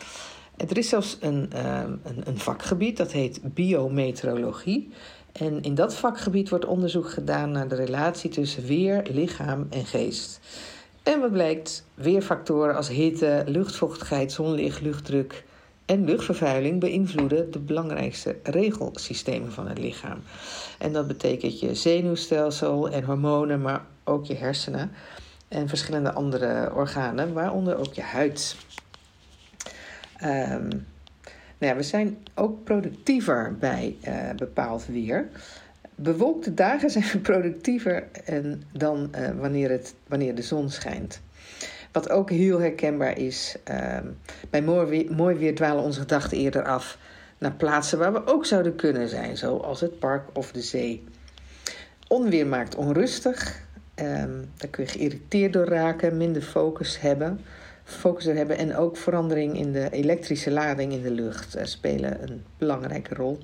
[0.69, 4.91] Er is zelfs een, ehm, een, een vakgebied dat heet biometeorologie.
[5.33, 10.41] En in dat vakgebied wordt onderzoek gedaan naar de relatie tussen weer, lichaam en geest.
[11.03, 11.85] En wat blijkt?
[11.95, 15.45] Weerfactoren als hitte, luchtvochtigheid, zonlicht, luchtdruk
[15.87, 20.23] en luchtvervuiling beïnvloeden de belangrijkste regelsystemen van het lichaam.
[20.79, 24.91] En dat betekent je zenuwstelsel en hormonen, maar ook je hersenen
[25.49, 28.57] en verschillende andere organen, waaronder ook je huid.
[30.23, 30.69] Ehm,
[31.59, 35.29] nou ja, we zijn ook productiever bij eh, bepaald weer.
[35.95, 41.21] Bewolkte dagen zijn productiever en dan eh, wanneer, het, wanneer de zon schijnt.
[41.93, 44.07] Wat ook heel herkenbaar is, ehm,
[44.51, 46.99] bij mooi weer, mooi weer dwalen onze gedachten eerder af
[47.39, 51.05] naar plaatsen waar we ook zouden kunnen zijn, zoals het park of de zee.
[52.09, 53.63] Onweer maakt onrustig,
[53.95, 57.41] ehm, daar kun je geïrriteerd door raken, minder focus hebben,
[57.85, 62.23] focus er hebben en ook verandering in de elektrische lading in de lucht eh, spelen
[62.23, 63.39] een belangrijke rol.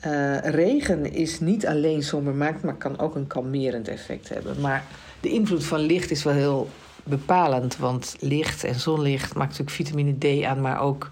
[0.00, 4.60] Eh, regen is niet alleen sombermakend, maar kan ook een kalmerend effect hebben.
[4.60, 4.84] Maar
[5.20, 6.68] de invloed van licht is wel heel
[7.04, 7.76] bepalend.
[7.76, 11.08] Want licht en zonlicht maakt natuurlijk vitamine D aan, maar ook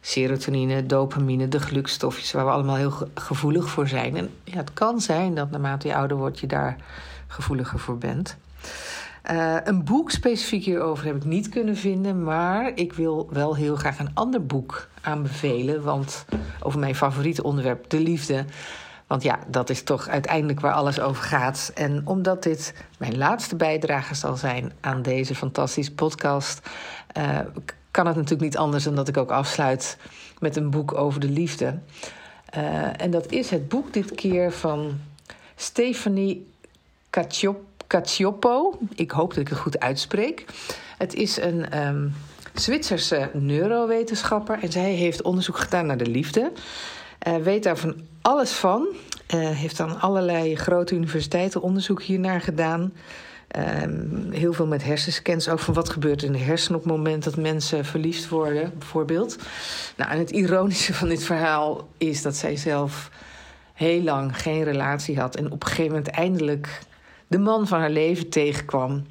[0.00, 4.16] serotonine, dopamine, de gelukstofjes waar we allemaal heel ge- gevoelig voor zijn.
[4.16, 6.76] En ja, het kan zijn dat naarmate je ouder wordt, je daar
[7.26, 8.36] gevoeliger voor bent.
[9.26, 13.76] Eh, een boek specifiek hierover heb ik niet kunnen vinden, maar ik wil wel heel
[13.76, 15.82] graag een ander boek aanbevelen.
[15.82, 16.24] Want
[16.60, 18.44] over mijn favoriete onderwerp, de liefde.
[19.06, 21.70] Want ja, dat is toch uiteindelijk waar alles over gaat.
[21.74, 26.68] En omdat dit mijn laatste bijdrage zal zijn aan deze fantastische podcast,
[27.12, 27.38] eh,
[27.90, 29.98] kan het natuurlijk niet anders dan dat ik ook afsluit
[30.38, 31.78] met een boek over de liefde.
[32.50, 35.00] Eh, en dat is het boek dit keer van
[35.56, 36.52] Stephanie
[37.10, 38.78] Caciop- Cacioppo.
[38.94, 40.44] Ik hoop dat ik het goed uitspreek.
[40.98, 42.08] Het is een ehm,
[42.54, 46.52] Zwitserse neurowetenschapper en zij heeft onderzoek gedaan naar de liefde.
[47.18, 48.86] Eh, weet daar van alles van.
[49.26, 52.92] Eh, heeft aan allerlei grote universiteiten onderzoek hiernaar gedaan.
[53.48, 57.24] Ehm, heel veel met hersenscans ook van wat gebeurt in de hersenen op het moment
[57.24, 59.36] dat mensen verliefd worden, bijvoorbeeld.
[59.96, 63.10] Nou, en het ironische van dit verhaal is dat zij zelf
[63.72, 66.80] heel lang geen relatie had en op een gegeven moment eindelijk
[67.26, 69.04] de man van haar leven tegenkwam.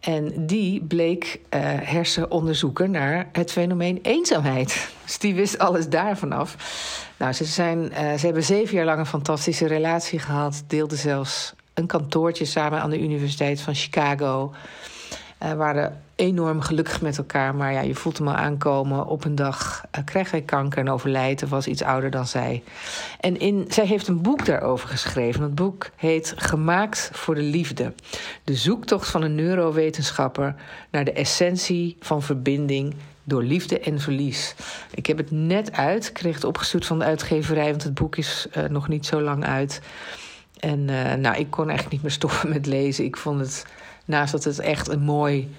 [0.00, 4.74] En die bleek eh, hersenonderzoeker naar het fenomeen eenzaamheid.
[5.06, 6.56] Dus die wist alles daarvan af.
[7.16, 10.64] Nou, ze, zijn, eh, ze hebben zeven jaar lang een fantastische relatie gehad.
[10.66, 14.52] Deelden zelfs een kantoortje samen aan de Universiteit van Chicago.
[15.38, 17.54] Eh waren enorm gelukkig met elkaar.
[17.54, 19.06] Maar ja, je voelt hem al aankomen.
[19.06, 21.42] Op een dag eh, krijgt hij kanker en overlijdt.
[21.42, 22.62] Of was iets ouder dan zij.
[23.20, 25.42] En in, zij heeft een boek daarover geschreven.
[25.42, 27.92] Het boek heet Gemaakt voor de Liefde.
[28.44, 30.54] De zoektocht van een neurowetenschapper
[30.90, 32.94] naar de essentie van verbinding
[33.24, 34.54] door liefde en verlies.
[34.90, 38.46] Ik heb het net uit, kreeg het opgestuurd van de uitgeverij, want het boek is
[38.52, 39.80] eh, nog niet zo lang uit.
[40.56, 40.84] En
[41.20, 43.04] nou, ik kon echt niet meer stoppen met lezen.
[43.04, 43.66] Ik vond het,
[44.06, 45.54] naast dat het echt een mooi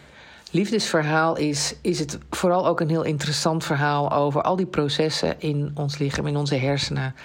[0.52, 5.72] liefdesverhaal is, is het vooral ook een heel interessant verhaal over al die processen in
[5.74, 7.16] ons lichaam, in onze hersenen.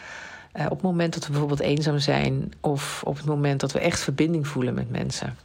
[0.53, 3.79] Eh, op het moment dat we bijvoorbeeld eenzaam zijn of op het moment dat we
[3.79, 5.37] echt verbinding voelen met mensen.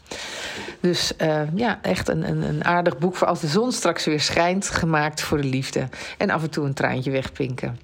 [0.79, 4.21] Dus eh, ja, echt een, een, een aardig boek voor als de zon straks weer
[4.21, 5.89] schijnt, gemaakt voor de liefde.
[6.17, 7.79] En af en toe een traantje wegpinken.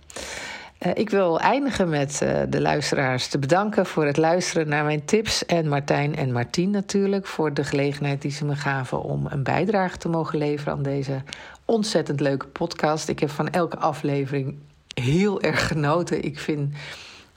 [0.84, 5.06] Eh, ik wil eindigen met eh, de luisteraars te bedanken voor het luisteren naar mijn
[5.06, 5.46] tips.
[5.46, 9.98] En Martijn en Martien natuurlijk voor de gelegenheid die ze me gaven om een bijdrage
[9.98, 11.22] te mogen leveren aan deze
[11.66, 13.10] ontzettend leuke podcast.
[13.10, 14.56] Ik heb van elke aflevering
[14.94, 16.24] heel erg genoten.
[16.24, 16.76] Ik vind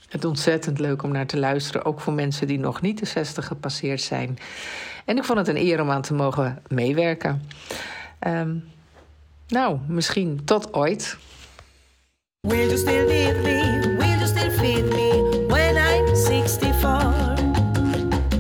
[0.09, 1.85] het ontzettend leuk om naar te luisteren.
[1.85, 4.39] Ook voor mensen die nog niet de 60 gepasseerd zijn.
[5.05, 7.43] En ik vond het een eer om aan te mogen meewerken.
[8.19, 8.55] Ehm,
[9.49, 11.17] nou, misschien tot ooit.
[12.47, 13.61] Will you still need me?
[13.99, 15.11] Will you still feed me
[15.49, 17.35] when I'm 64?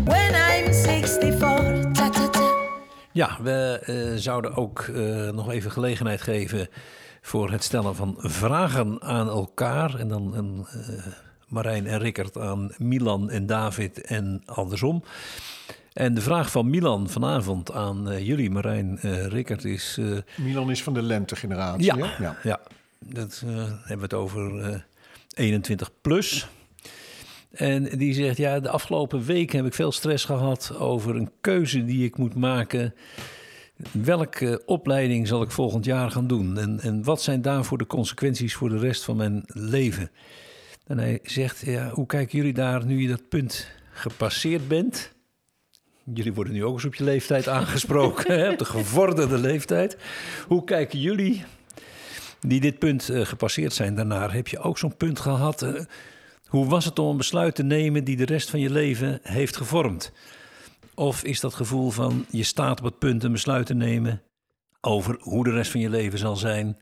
[0.04, 1.92] When I'm 64.
[1.92, 2.54] Ta ta ta.
[3.12, 6.68] Ja, we eh, zouden ook eh, nog even gelegenheid geven
[7.20, 9.94] voor het stellen van vragen aan elkaar.
[9.98, 11.06] En dan een, eh,
[11.48, 15.02] Marijn en Rickert aan Milan en David en andersom.
[15.92, 19.96] En de vraag van Milan vanavond aan eh, jullie, Marijn en Rickert, is...
[20.00, 21.96] eh, Milan is van de lentegeneratie.
[21.96, 22.36] ja, ja.
[22.42, 22.60] ja.
[22.98, 24.80] Dat eh, hebben we het over eh,
[25.34, 26.48] 21 plus.
[27.50, 31.84] En die zegt, ja, de afgelopen weken heb ik veel stress gehad over een keuze
[31.84, 32.94] die ik moet maken.
[33.92, 36.58] Welke opleiding zal ik volgend jaar gaan doen?
[36.58, 40.10] En, en wat zijn daarvoor de consequenties voor de rest van mijn leven?
[40.86, 45.12] En hij zegt, ja, hoe kijken jullie daar nu je dat punt gepasseerd bent?
[46.14, 49.96] Jullie worden nu ook eens op je leeftijd aangesproken, hè, op de gevorderde leeftijd.
[50.46, 51.44] Hoe kijken jullie
[52.40, 54.30] die dit punt eh, gepasseerd zijn daarna?
[54.30, 55.62] Heb je ook zo'n punt gehad?
[55.62, 55.84] eh,
[56.46, 59.56] hoe was het om een besluit te nemen die de rest van je leven heeft
[59.56, 60.12] gevormd?
[60.94, 64.22] Of is dat gevoel van je staat op het punt een besluit te nemen
[64.80, 66.78] over hoe de rest van je leven zal zijn,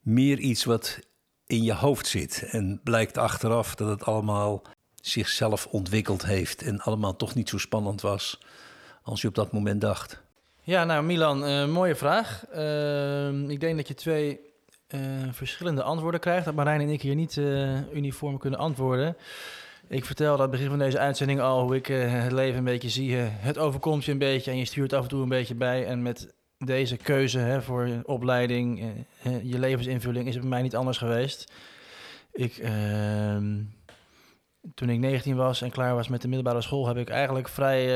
[0.00, 0.98] meer iets wat
[1.46, 4.62] in je hoofd zit en blijkt achteraf dat het allemaal
[4.94, 8.40] zichzelf ontwikkeld heeft en allemaal toch niet zo spannend was
[9.02, 10.22] als je op dat moment dacht?
[10.62, 12.44] Ja, nou Milan, eh, mooie vraag.
[12.46, 14.51] Ehm, ik denk dat je twee
[14.92, 15.00] eh,
[15.30, 16.44] verschillende antwoorden krijgt.
[16.44, 19.16] Dat Marijn en ik hier niet eh, uniform kunnen antwoorden.
[19.88, 22.64] Ik vertelde aan het begin van deze uitzending al hoe ik eh, het leven een
[22.64, 23.16] beetje zie.
[23.16, 25.86] Het overkomt je een beetje en je stuurt af en toe een beetje bij.
[25.86, 28.94] En met deze keuze hè, voor je opleiding,
[29.42, 31.52] je levensinvulling, is het bij mij niet anders geweest.
[32.32, 33.60] Ik, ehm,
[34.74, 37.86] toen ik 19 was en klaar was met de middelbare school, heb ik eigenlijk vrij,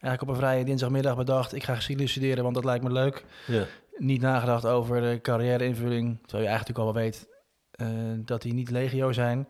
[0.00, 3.24] eigenlijk op een vrije dinsdagmiddag bedacht: ik ga geschiedenis studeren, want dat lijkt me leuk.
[3.46, 3.66] Ja.
[3.98, 7.28] Niet nagedacht over de carrièreinvulling, terwijl je eigenlijk al wel weet
[7.70, 9.48] eh, dat die niet legio zijn.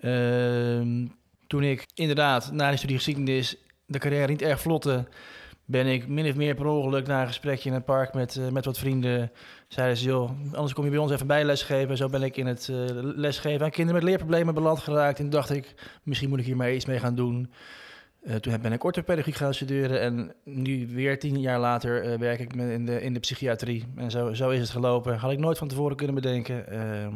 [0.00, 1.06] Ehm,
[1.46, 5.06] toen ik inderdaad na de studie geschiedenis de carrière niet erg vlotte,
[5.64, 8.48] ben ik min of meer per ongeluk na een gesprekje in het park met, eh,
[8.48, 9.32] met wat vrienden.
[9.68, 11.96] Zeiden ze, joh, anders kom je bij ons even bij lesgeven.
[11.96, 15.18] Zo ben ik in het eh, lesgeven aan kinderen met leerproblemen beland geraakt.
[15.18, 17.52] En dacht ik, misschien moet ik hier maar iets mee gaan doen.
[18.24, 20.00] Eh, toen ben ik orthopedagogie gaan studeren.
[20.00, 23.84] En nu weer tien jaar later eh, werk ik met in, de, in de psychiatrie.
[23.96, 25.16] En zo, zo is het gelopen.
[25.16, 26.68] Had ik nooit van tevoren kunnen bedenken.
[26.68, 27.12] Ehm,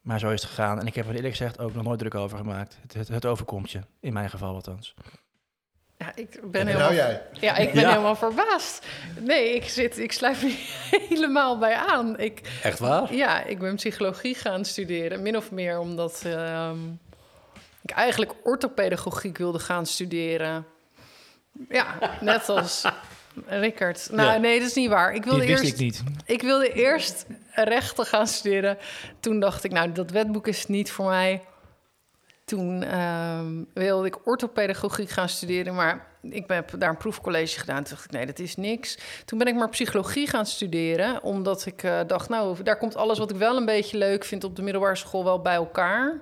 [0.00, 0.80] maar zo is het gegaan.
[0.80, 2.78] En ik heb er eerlijk gezegd ook nog nooit druk over gemaakt.
[2.82, 4.94] Het, het, het overkomt je, in mijn geval althans.
[5.98, 6.92] Ja, ik ben En helemaal...
[6.92, 7.22] nou jij.
[7.32, 7.88] Ja, ik ben Ja.
[7.88, 8.86] helemaal verbaasd.
[9.20, 10.56] Nee, ik, zit, ik sluit me
[11.08, 12.18] helemaal bij aan.
[12.18, 13.14] Ik, Echt waar?
[13.14, 15.22] ja, ik ben psychologie gaan studeren.
[15.22, 16.78] Min of meer omdat ehm,
[17.90, 20.66] ik eigenlijk orthopedagogiek wilde gaan studeren.
[21.68, 22.84] Ja, net als
[23.46, 24.08] Rickert.
[24.12, 24.36] Nou, Ja.
[24.38, 25.14] nee, dat is niet waar.
[25.14, 25.64] Ik wilde eerst...
[25.64, 26.02] ik niet.
[26.24, 28.78] Ik wilde eerst rechten gaan studeren.
[29.20, 31.42] Toen dacht ik, nou, dat wetboek is niet voor mij.
[32.44, 37.82] Toen ehm, wilde ik orthopedagogiek gaan studeren, maar ik heb daar een proefcollege gedaan.
[37.82, 38.98] Toen dacht ik, nee, dat is niks.
[39.24, 43.18] Toen ben ik maar psychologie gaan studeren, omdat ik eh, dacht, nou, daar komt alles
[43.18, 46.20] wat ik wel een beetje leuk vind op de middelbare school wel bij elkaar.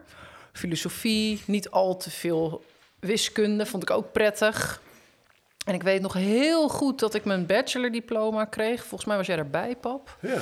[0.55, 2.65] Filosofie, niet al te veel
[3.01, 4.83] wiskunde, vond ik ook prettig.
[5.65, 8.81] En ik weet nog heel goed dat ik mijn bachelordiploma kreeg.
[8.81, 10.17] Volgens mij was jij erbij, pap.
[10.21, 10.39] Ja.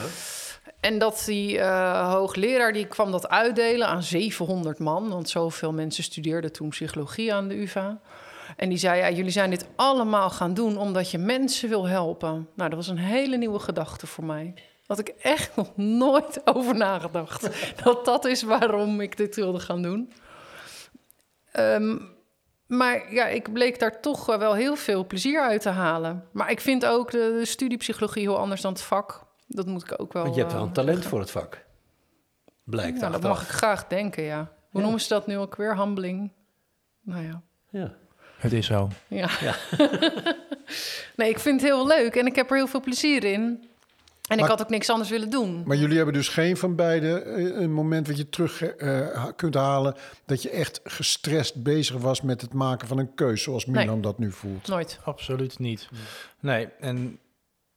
[0.81, 5.09] En dat die eh, hoogleraar die kwam dat uitdelen aan 700 man.
[5.09, 8.01] Want zoveel mensen studeerden toen psychologie aan de UvA.
[8.57, 12.48] En die zei, ja, jullie zijn dit allemaal gaan doen omdat je mensen wil helpen.
[12.55, 14.55] Nou, dat was een hele nieuwe gedachte voor mij.
[14.92, 17.48] Had ik echt nog nooit over nagedacht.
[17.85, 20.12] dat dat is waarom ik dit wilde gaan doen.
[21.52, 21.98] Ehm,
[22.66, 26.24] maar ja, ik bleek daar toch wel heel veel plezier uit te halen.
[26.33, 29.26] Maar ik vind ook de, de studie psychologie heel anders dan het vak.
[29.46, 30.22] Dat moet ik ook wel.
[30.22, 31.11] Want je hebt wel eh, een talent zeggen.
[31.11, 31.64] voor het vak.
[32.64, 34.52] Blijkt Ja, dat mag ik graag denken, ja.
[34.70, 35.76] Hoe noemen ze dat nu ook weer?
[35.76, 36.33] Humbling.
[37.00, 37.42] Nou ja.
[37.70, 37.94] Ja.
[38.38, 38.88] Het is zo.
[39.09, 39.28] Ja.
[41.16, 43.70] nee, ik vind het heel leuk en ik heb er heel veel plezier in.
[44.28, 45.62] En ik had ook niks anders willen doen.
[45.66, 49.54] Maar jullie hebben dus geen van beide eh, een moment wat je terug eh, kunt
[49.54, 49.94] halen...
[50.24, 53.42] dat je echt gestrest bezig was met het maken van een keuze...
[53.42, 53.85] zoals Nee.
[53.85, 54.68] Milan dat nu voelt.
[54.68, 54.98] Nooit.
[55.04, 55.88] Absoluut niet.
[56.40, 57.18] Nee, en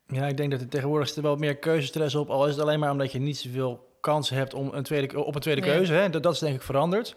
[0.07, 2.29] ja, ik denk dat er tegenwoordig zit er wel meer keuzestress op.
[2.29, 5.35] Al is het alleen maar omdat je niet zoveel kansen hebt om een tweede, op
[5.35, 5.69] een tweede Nee.
[5.71, 5.93] keuze.
[5.93, 6.09] Hè?
[6.09, 7.15] Dat, dat is denk ik veranderd.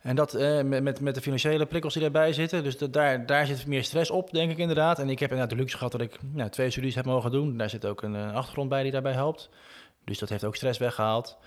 [0.00, 2.64] En dat eh, met, met, de financiële prikkels die daarbij zitten.
[2.64, 4.98] Dus daar, daar zit meer stress op, denk ik inderdaad.
[4.98, 7.56] En ik heb inderdaad de luxe gehad dat ik nou, twee studies heb mogen doen.
[7.56, 9.50] Daar zit ook een eh, achtergrond bij die daarbij helpt.
[10.04, 11.38] Dus dat heeft ook stress weggehaald.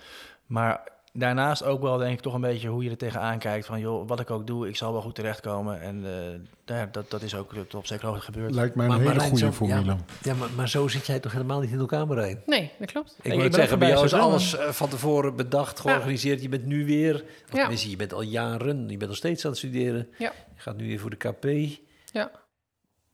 [0.46, 3.66] Maar daarnaast ook wel, denk ik, toch een beetje hoe je er tegenaan kijkt.
[3.66, 5.80] Van, joh, wat ik ook doe, ik zal wel goed terechtkomen.
[5.80, 8.54] En eh, daar, dat, dat is ook tot op zekere hoogte gebeurd.
[8.54, 11.20] Lijkt mij een Maar hele Marijn, goede zo- voor ja, maar, maar zo zit jij
[11.20, 12.42] toch helemaal niet in elkaar, Marijn?
[12.46, 13.16] Nee, dat klopt.
[13.22, 16.42] Ik het zeggen, bij jou is alles eh, van tevoren bedacht, georganiseerd.
[16.42, 17.70] Je bent nu weer, of Ja.
[17.90, 20.08] je bent al jaren, je bent nog steeds aan het studeren.
[20.18, 20.32] Ja.
[20.54, 21.44] Je gaat nu weer voor de KP.
[22.12, 22.30] Ja.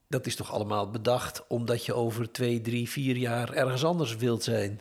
[0.09, 4.42] Dat is toch allemaal bedacht omdat je over twee, drie, vier jaar ergens anders wilt
[4.42, 4.80] zijn?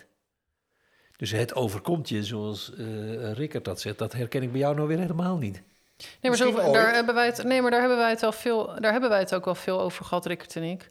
[1.19, 4.87] Dus het overkomt je, zoals eh Rickert dat zegt, dat herken ik bij jou nou
[4.87, 5.61] weer helemaal niet.
[5.97, 8.79] Nee, maar, zo, daar hebben wij het, nee, maar daar hebben wij het wel veel,
[8.79, 10.87] daar hebben wij het ook wel veel over gehad, Rickert en ik.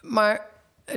[0.00, 0.50] Maar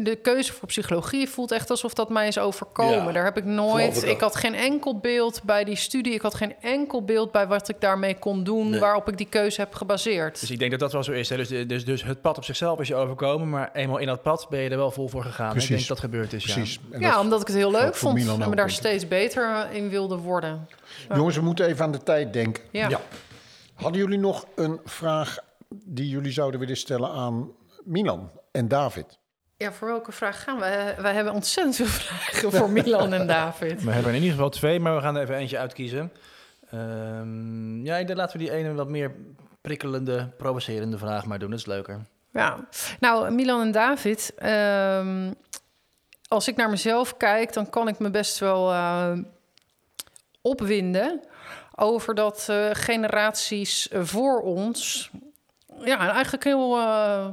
[0.03, 3.03] de keuze voor psychologie voelt echt alsof dat mij is overkomen.
[3.05, 4.03] Ja, daar heb ik nooit.
[4.03, 6.13] ik had geen enkel beeld bij die studie.
[6.13, 8.79] Ik had geen enkel beeld bij wat ik daarmee kon doen, Nee.
[8.79, 10.39] waarop ik die keuze heb gebaseerd.
[10.39, 11.29] Dus ik denk dat dat wel zo is.
[11.29, 11.35] Hè?
[11.37, 14.47] Dus, dus, dus het pad op zichzelf is je overkomen, maar eenmaal in dat pad
[14.49, 15.45] ben je er wel vol voor gegaan.
[15.45, 15.51] hè?
[15.51, 15.69] Ik Precies.
[15.69, 16.43] denk dat dat gebeurd is.
[16.43, 16.79] Precies.
[16.91, 20.17] Ja, dat- omdat ik het heel leuk vond en me daar steeds beter in wilde
[20.17, 20.67] worden.
[21.15, 22.63] Jongens, we moeten even aan de tijd denken.
[22.71, 22.89] Ja.
[22.89, 23.01] Ja.
[23.73, 25.37] Hadden jullie nog een vraag
[25.69, 27.51] die jullie zouden willen stellen aan
[27.83, 29.18] Milan en David?
[29.59, 30.93] Ja, voor welke vraag gaan we?
[30.97, 33.83] Wij hebben ontzettend veel vragen voor Milan en David.
[33.83, 36.11] We hebben in ieder geval twee, maar we gaan er even eentje uitkiezen.
[36.71, 39.15] Ehm, ja, denk laten we die ene wat meer
[39.61, 41.49] prikkelende, provocerende vraag maar doen.
[41.49, 42.01] Dat is leuker.
[42.31, 42.67] Ja,
[42.99, 44.33] nou, Milan en David.
[44.37, 45.31] ehm,
[46.27, 49.17] als ik naar mezelf kijk, dan kan ik me best wel eh,
[50.41, 51.23] opwinden
[51.75, 55.09] over dat eh, generaties eh, voor ons
[55.83, 57.27] ja, eigenlijk heel eh,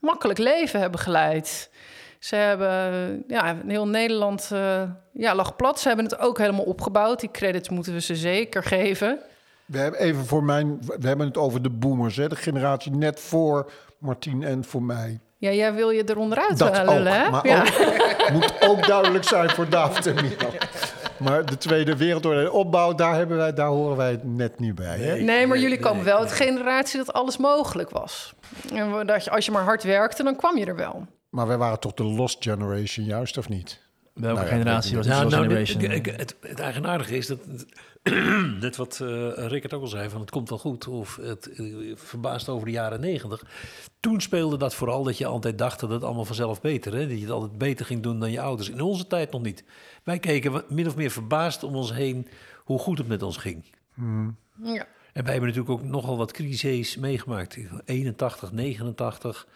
[0.00, 1.70] makkelijk leven hebben geleid.
[2.18, 4.82] Ze hebben, ja, heel Nederland eh,
[5.12, 5.80] ja, lag plat.
[5.80, 7.20] Ze hebben het ook helemaal opgebouwd.
[7.20, 9.18] Die credits moeten we ze zeker geven.
[9.64, 12.28] We hebben even voor mijn, we hebben het over de boomers, hè?
[12.28, 15.20] de generatie net voor Martien en voor mij.
[15.36, 17.30] Ja, jij wil je eronder uit Dat ook, lullen, hè?
[17.30, 17.60] maar ja.
[17.60, 20.52] ook, moet ook duidelijk zijn voor David en Milan.
[21.18, 24.98] Maar de Tweede Wereldoorlog, de opbouw, daar, hebben wij, daar horen wij net niet bij.
[24.98, 25.16] Hè?
[25.16, 28.34] Nee, maar jullie komen wel uit de generatie dat alles mogelijk was.
[28.72, 31.06] En dat je, als je maar hard werkte, dan kwam je er wel.
[31.30, 33.80] Maar wij waren toch de Lost Generation, juist of niet?
[34.14, 35.14] Welke Nou ja, generatie was het?
[35.14, 36.16] Nou, Lost nou, Generation?
[36.16, 37.38] het, het eigenaardige is dat,
[38.60, 40.88] net wat eh Rickert ook al zei, van het komt wel goed.
[40.88, 43.44] Of het eh, verbaast over de jaren negentig.
[44.00, 46.92] Toen speelde dat vooral dat je altijd dacht dat het allemaal vanzelf beter.
[46.92, 47.06] Hè?
[47.06, 48.70] Dat je het altijd beter ging doen dan je ouders.
[48.70, 49.64] In onze tijd nog niet.
[50.02, 52.28] Wij keken min of meer verbaasd om ons heen
[52.64, 53.64] hoe goed het met ons ging.
[54.62, 54.86] Ja.
[55.12, 57.58] En wij hebben natuurlijk ook nogal wat crises meegemaakt.
[57.84, 59.46] 81, 89.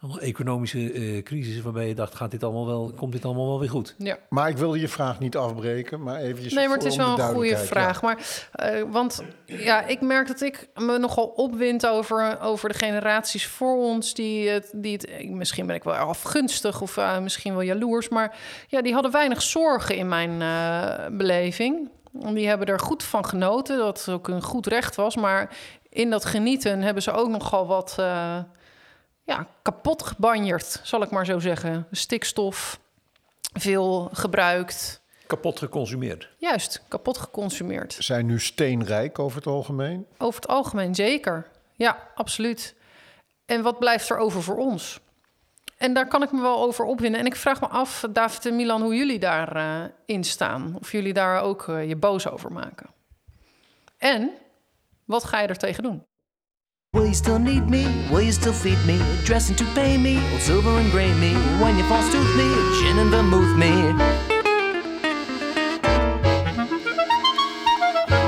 [0.00, 3.58] Allemaal economische eh crisis waarbij je dacht, gaat dit allemaal wel, komt dit allemaal wel
[3.60, 3.94] weer goed?
[3.98, 4.16] ja.
[4.28, 7.34] Maar ik wilde je vraag niet afbreken, maar eventjes Nee, maar het is wel een
[7.34, 8.02] goede vraag.
[8.02, 8.18] Maar,
[8.52, 13.76] eh, want ja, ik merk dat ik me nogal opwind over, over de generaties voor
[13.76, 14.14] ons.
[14.14, 18.08] Die, het- die het, ik- misschien ben ik wel afgunstig of eh, misschien wel jaloers.
[18.08, 18.36] Maar
[18.68, 21.90] ja, die hadden weinig zorgen in mijn eh, beleving.
[22.12, 25.16] Die hebben er goed van genoten, dat het ook een goed recht was.
[25.16, 25.56] Maar
[25.88, 28.38] in dat genieten hebben ze ook nogal wat eh,
[29.30, 31.86] ja, kapot gebanjerd, zal ik maar zo zeggen.
[31.90, 32.80] Stikstof,
[33.52, 35.02] veel gebruikt.
[35.26, 36.28] Kapot geconsumeerd.
[36.38, 37.96] Juist, kapot geconsumeerd.
[37.98, 40.06] Zijn nu steenrijk over het algemeen?
[40.18, 41.46] Over het algemeen zeker.
[41.74, 42.74] Ja, absoluut.
[43.46, 45.00] En wat blijft er over voor ons?
[45.76, 47.20] En daar kan ik me wel over opwinden.
[47.20, 50.76] En ik vraag me af, David en Milan, hoe jullie daarin in staan.
[50.80, 52.90] Of jullie daar ook eh, je boos over maken.
[53.98, 54.30] En
[55.04, 56.04] wat ga je er tegen doen?
[56.92, 57.86] Will you still need me?
[58.10, 59.00] Will you still feed me?
[59.24, 60.18] Dressing to pay me?
[60.32, 61.34] Old silver and gray me?
[61.62, 62.48] When you false tooth me?
[62.80, 63.70] Gin and vermouth me?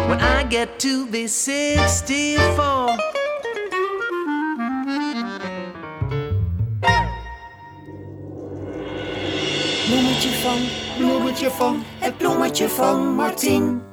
[0.09, 2.97] When I get to be 64
[9.89, 10.59] Bloemetje van,
[10.99, 13.92] bloemetje van, het bloemetje van Martien.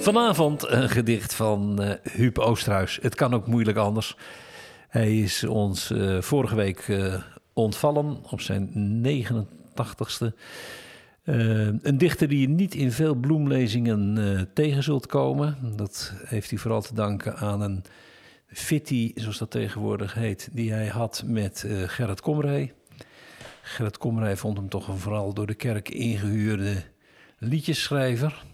[0.00, 2.98] Vanavond een gedicht van eh Huub Oosterhuis.
[3.02, 4.16] Het kan ook moeilijk anders.
[4.88, 7.14] Hij is ons eh, vorige week eh,
[7.52, 8.70] ontvallen op zijn
[9.06, 10.34] 89ste.
[11.22, 15.56] Eh, een dichter die je niet in veel bloemlezingen tegen zult komen.
[15.76, 17.84] Dat heeft hij vooral te danken aan een
[18.46, 22.72] fitty, zoals dat tegenwoordig heet, die hij had met Gerrit Komrij.
[23.62, 26.82] Gerrit Komrij vond hem toch een vooral door de kerk ingehuurde
[27.38, 28.44] liedjesschrijver.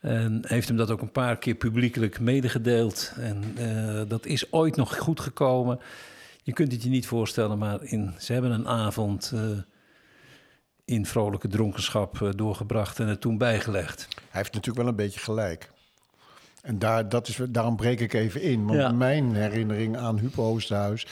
[0.00, 3.12] En heeft hem dat ook een paar keer publiekelijk medegedeeld.
[3.16, 5.80] En eh, dat is ooit nog goed gekomen.
[6.42, 9.40] Je kunt het je niet voorstellen, maar in, ze hebben een avond eh,
[10.84, 14.08] in vrolijke dronkenschap eh, doorgebracht en het toen bijgelegd.
[14.14, 15.70] Hij heeft natuurlijk wel een beetje gelijk.
[16.62, 18.66] En daar, dat is, daarom breek ik even in.
[18.66, 18.92] Want Ja.
[18.92, 21.06] mijn herinnering aan Huub Oosterhuis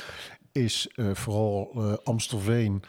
[0.53, 1.71] is vooral
[2.05, 2.83] Amstelveen.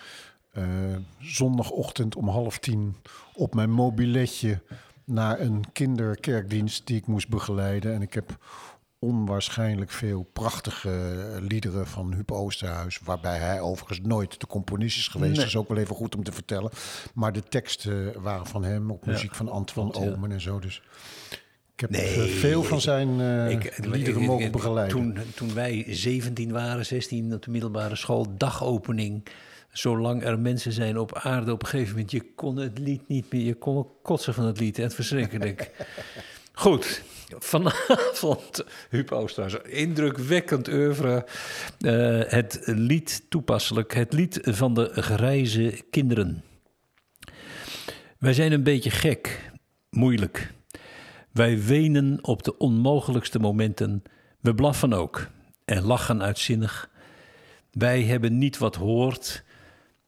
[1.20, 2.96] zondagochtend om half tien
[3.34, 4.62] op mijn mobiletje
[5.06, 7.93] naar een kinderkerkdienst die ik moest begeleiden.
[7.93, 8.38] En ik heb
[8.99, 15.30] onwaarschijnlijk veel prachtige liederen van Huub Oosterhuis, waarbij hij overigens nooit de componist is geweest.
[15.32, 15.39] Nee.
[15.39, 16.72] Dat is ook wel even goed om te vertellen.
[17.14, 19.12] Maar de teksten waren van hem, op Ja.
[19.12, 20.12] muziek van Antoine ja.
[20.12, 20.60] Omen en zo.
[20.60, 20.82] Dus
[21.74, 24.95] ik heb Nee, eh, veel van zijn eh, Ik- liederen mogen begeleiden.
[24.97, 29.24] Toen, toen wij 17 waren, 16 op de middelbare school, dagopening
[29.78, 33.32] zolang er mensen zijn op aarde, op een gegeven moment, je kon het lied niet
[33.32, 34.78] meer, je kon kotsen van het lied.
[34.78, 35.72] Het verschrikkelijk.
[36.54, 37.04] Goed,
[37.40, 41.26] vanavond, Huub Oosterhuis, indrukwekkend oeuvre.
[41.80, 46.44] Eh, het lied toepasselijk, het lied van de grijze kinderen.
[48.20, 49.52] Wij zijn een beetje gek,
[49.90, 50.54] moeilijk.
[51.32, 54.04] Wij wenen op de onmogelijkste momenten.
[54.40, 55.28] We blaffen ook
[55.66, 56.90] en lachen uitzinnig.
[57.72, 59.44] Wij hebben niet wat hoort.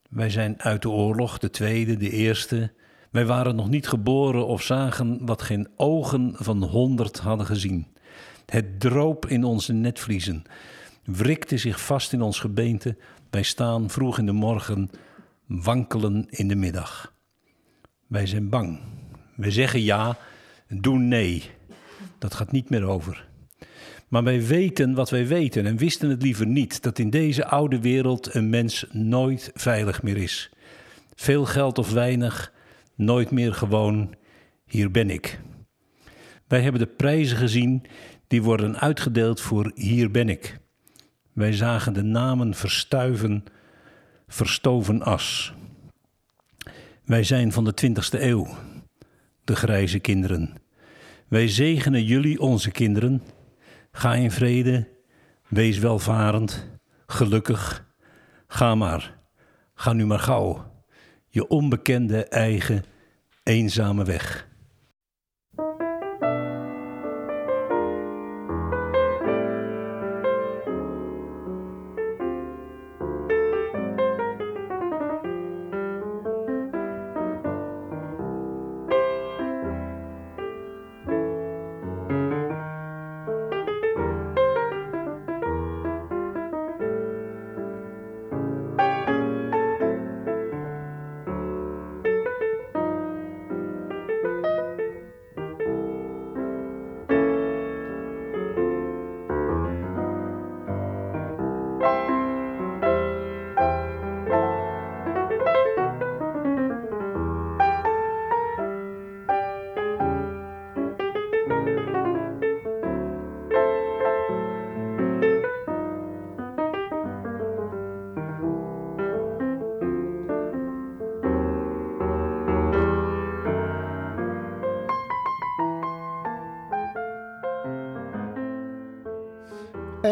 [0.10, 2.72] Wij zijn uit de oorlog, de tweede, de eerste.
[3.12, 7.88] Wij waren nog niet geboren of zagen wat geen ogen van honderd hadden gezien.
[8.46, 10.44] Het droop in onze netvliezen,
[11.04, 12.98] wrikte zich vast in ons gebeente.
[13.30, 14.90] Wij staan vroeg in de morgen,
[15.46, 17.14] wankelen in de middag.
[18.08, 18.80] Wij zijn bang.
[19.36, 20.18] We zeggen ja,
[20.68, 21.44] doen nee.
[22.18, 23.27] Dat gaat niet meer over.
[24.08, 27.80] Maar wij weten wat wij weten en wisten het liever niet: dat in deze oude
[27.80, 30.50] wereld een mens nooit veilig meer is.
[31.16, 32.54] Veel geld of weinig,
[32.96, 34.16] nooit meer gewoon,
[34.66, 35.40] hier ben ik.
[36.48, 37.86] Wij hebben de prijzen gezien
[38.28, 40.58] die worden uitgedeeld voor hier ben ik.
[41.34, 43.44] Wij zagen de namen verstuiven,
[44.28, 45.54] verstoven as.
[47.06, 48.48] Wij zijn van de 20ste eeuw,
[49.44, 50.54] de grijze kinderen.
[51.28, 53.22] Wij zegenen jullie, onze kinderen.
[53.98, 54.88] Ga in vrede,
[55.48, 56.70] wees welvarend,
[57.08, 57.86] gelukkig.
[58.48, 59.18] Ga maar,
[59.74, 60.72] ga nu maar gauw,
[61.28, 62.84] je onbekende eigen
[63.44, 64.47] eenzame weg.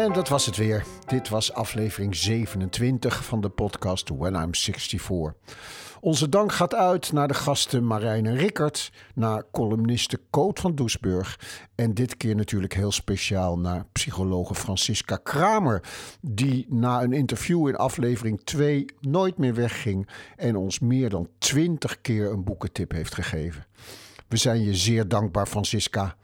[0.06, 0.84] En dat was het weer.
[1.06, 5.34] Dit was aflevering 27 van de podcast When I'm 64.
[6.00, 11.40] Onze dank gaat uit naar de gasten Marijn en Rickert, naar columniste Coot van Doesburg
[11.74, 15.82] en dit keer natuurlijk heel speciaal naar psychologe Francisca Kramer,
[16.20, 22.00] die na een interview in aflevering 2 nooit meer wegging en ons meer dan 20
[22.00, 23.66] keer een boekentip heeft gegeven.
[24.28, 26.16] We zijn je zeer dankbaar, Francisca.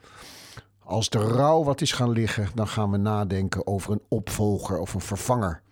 [0.93, 4.95] Als de rouw wat is gaan liggen, dan gaan we nadenken over een opvolger of
[4.95, 5.62] een vervanger.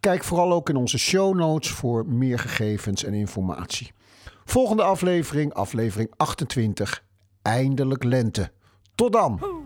[0.00, 3.92] Kijk vooral ook in onze show notes voor meer gegevens en informatie.
[4.44, 7.04] Volgende aflevering, aflevering 28,
[7.42, 8.50] eindelijk lente.
[8.94, 9.57] Tot dan!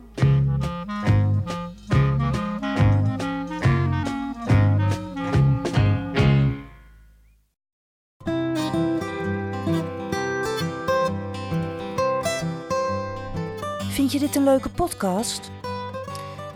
[14.12, 15.50] Vind je dit een leuke podcast?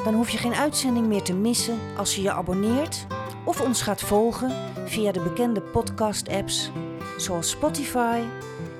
[0.04, 3.06] Dan hoef je geen uitzending meer te missen als je je abonneert
[3.44, 4.52] of ons gaat volgen
[4.86, 6.70] via de bekende podcast-apps
[7.16, 8.20] zoals Spotify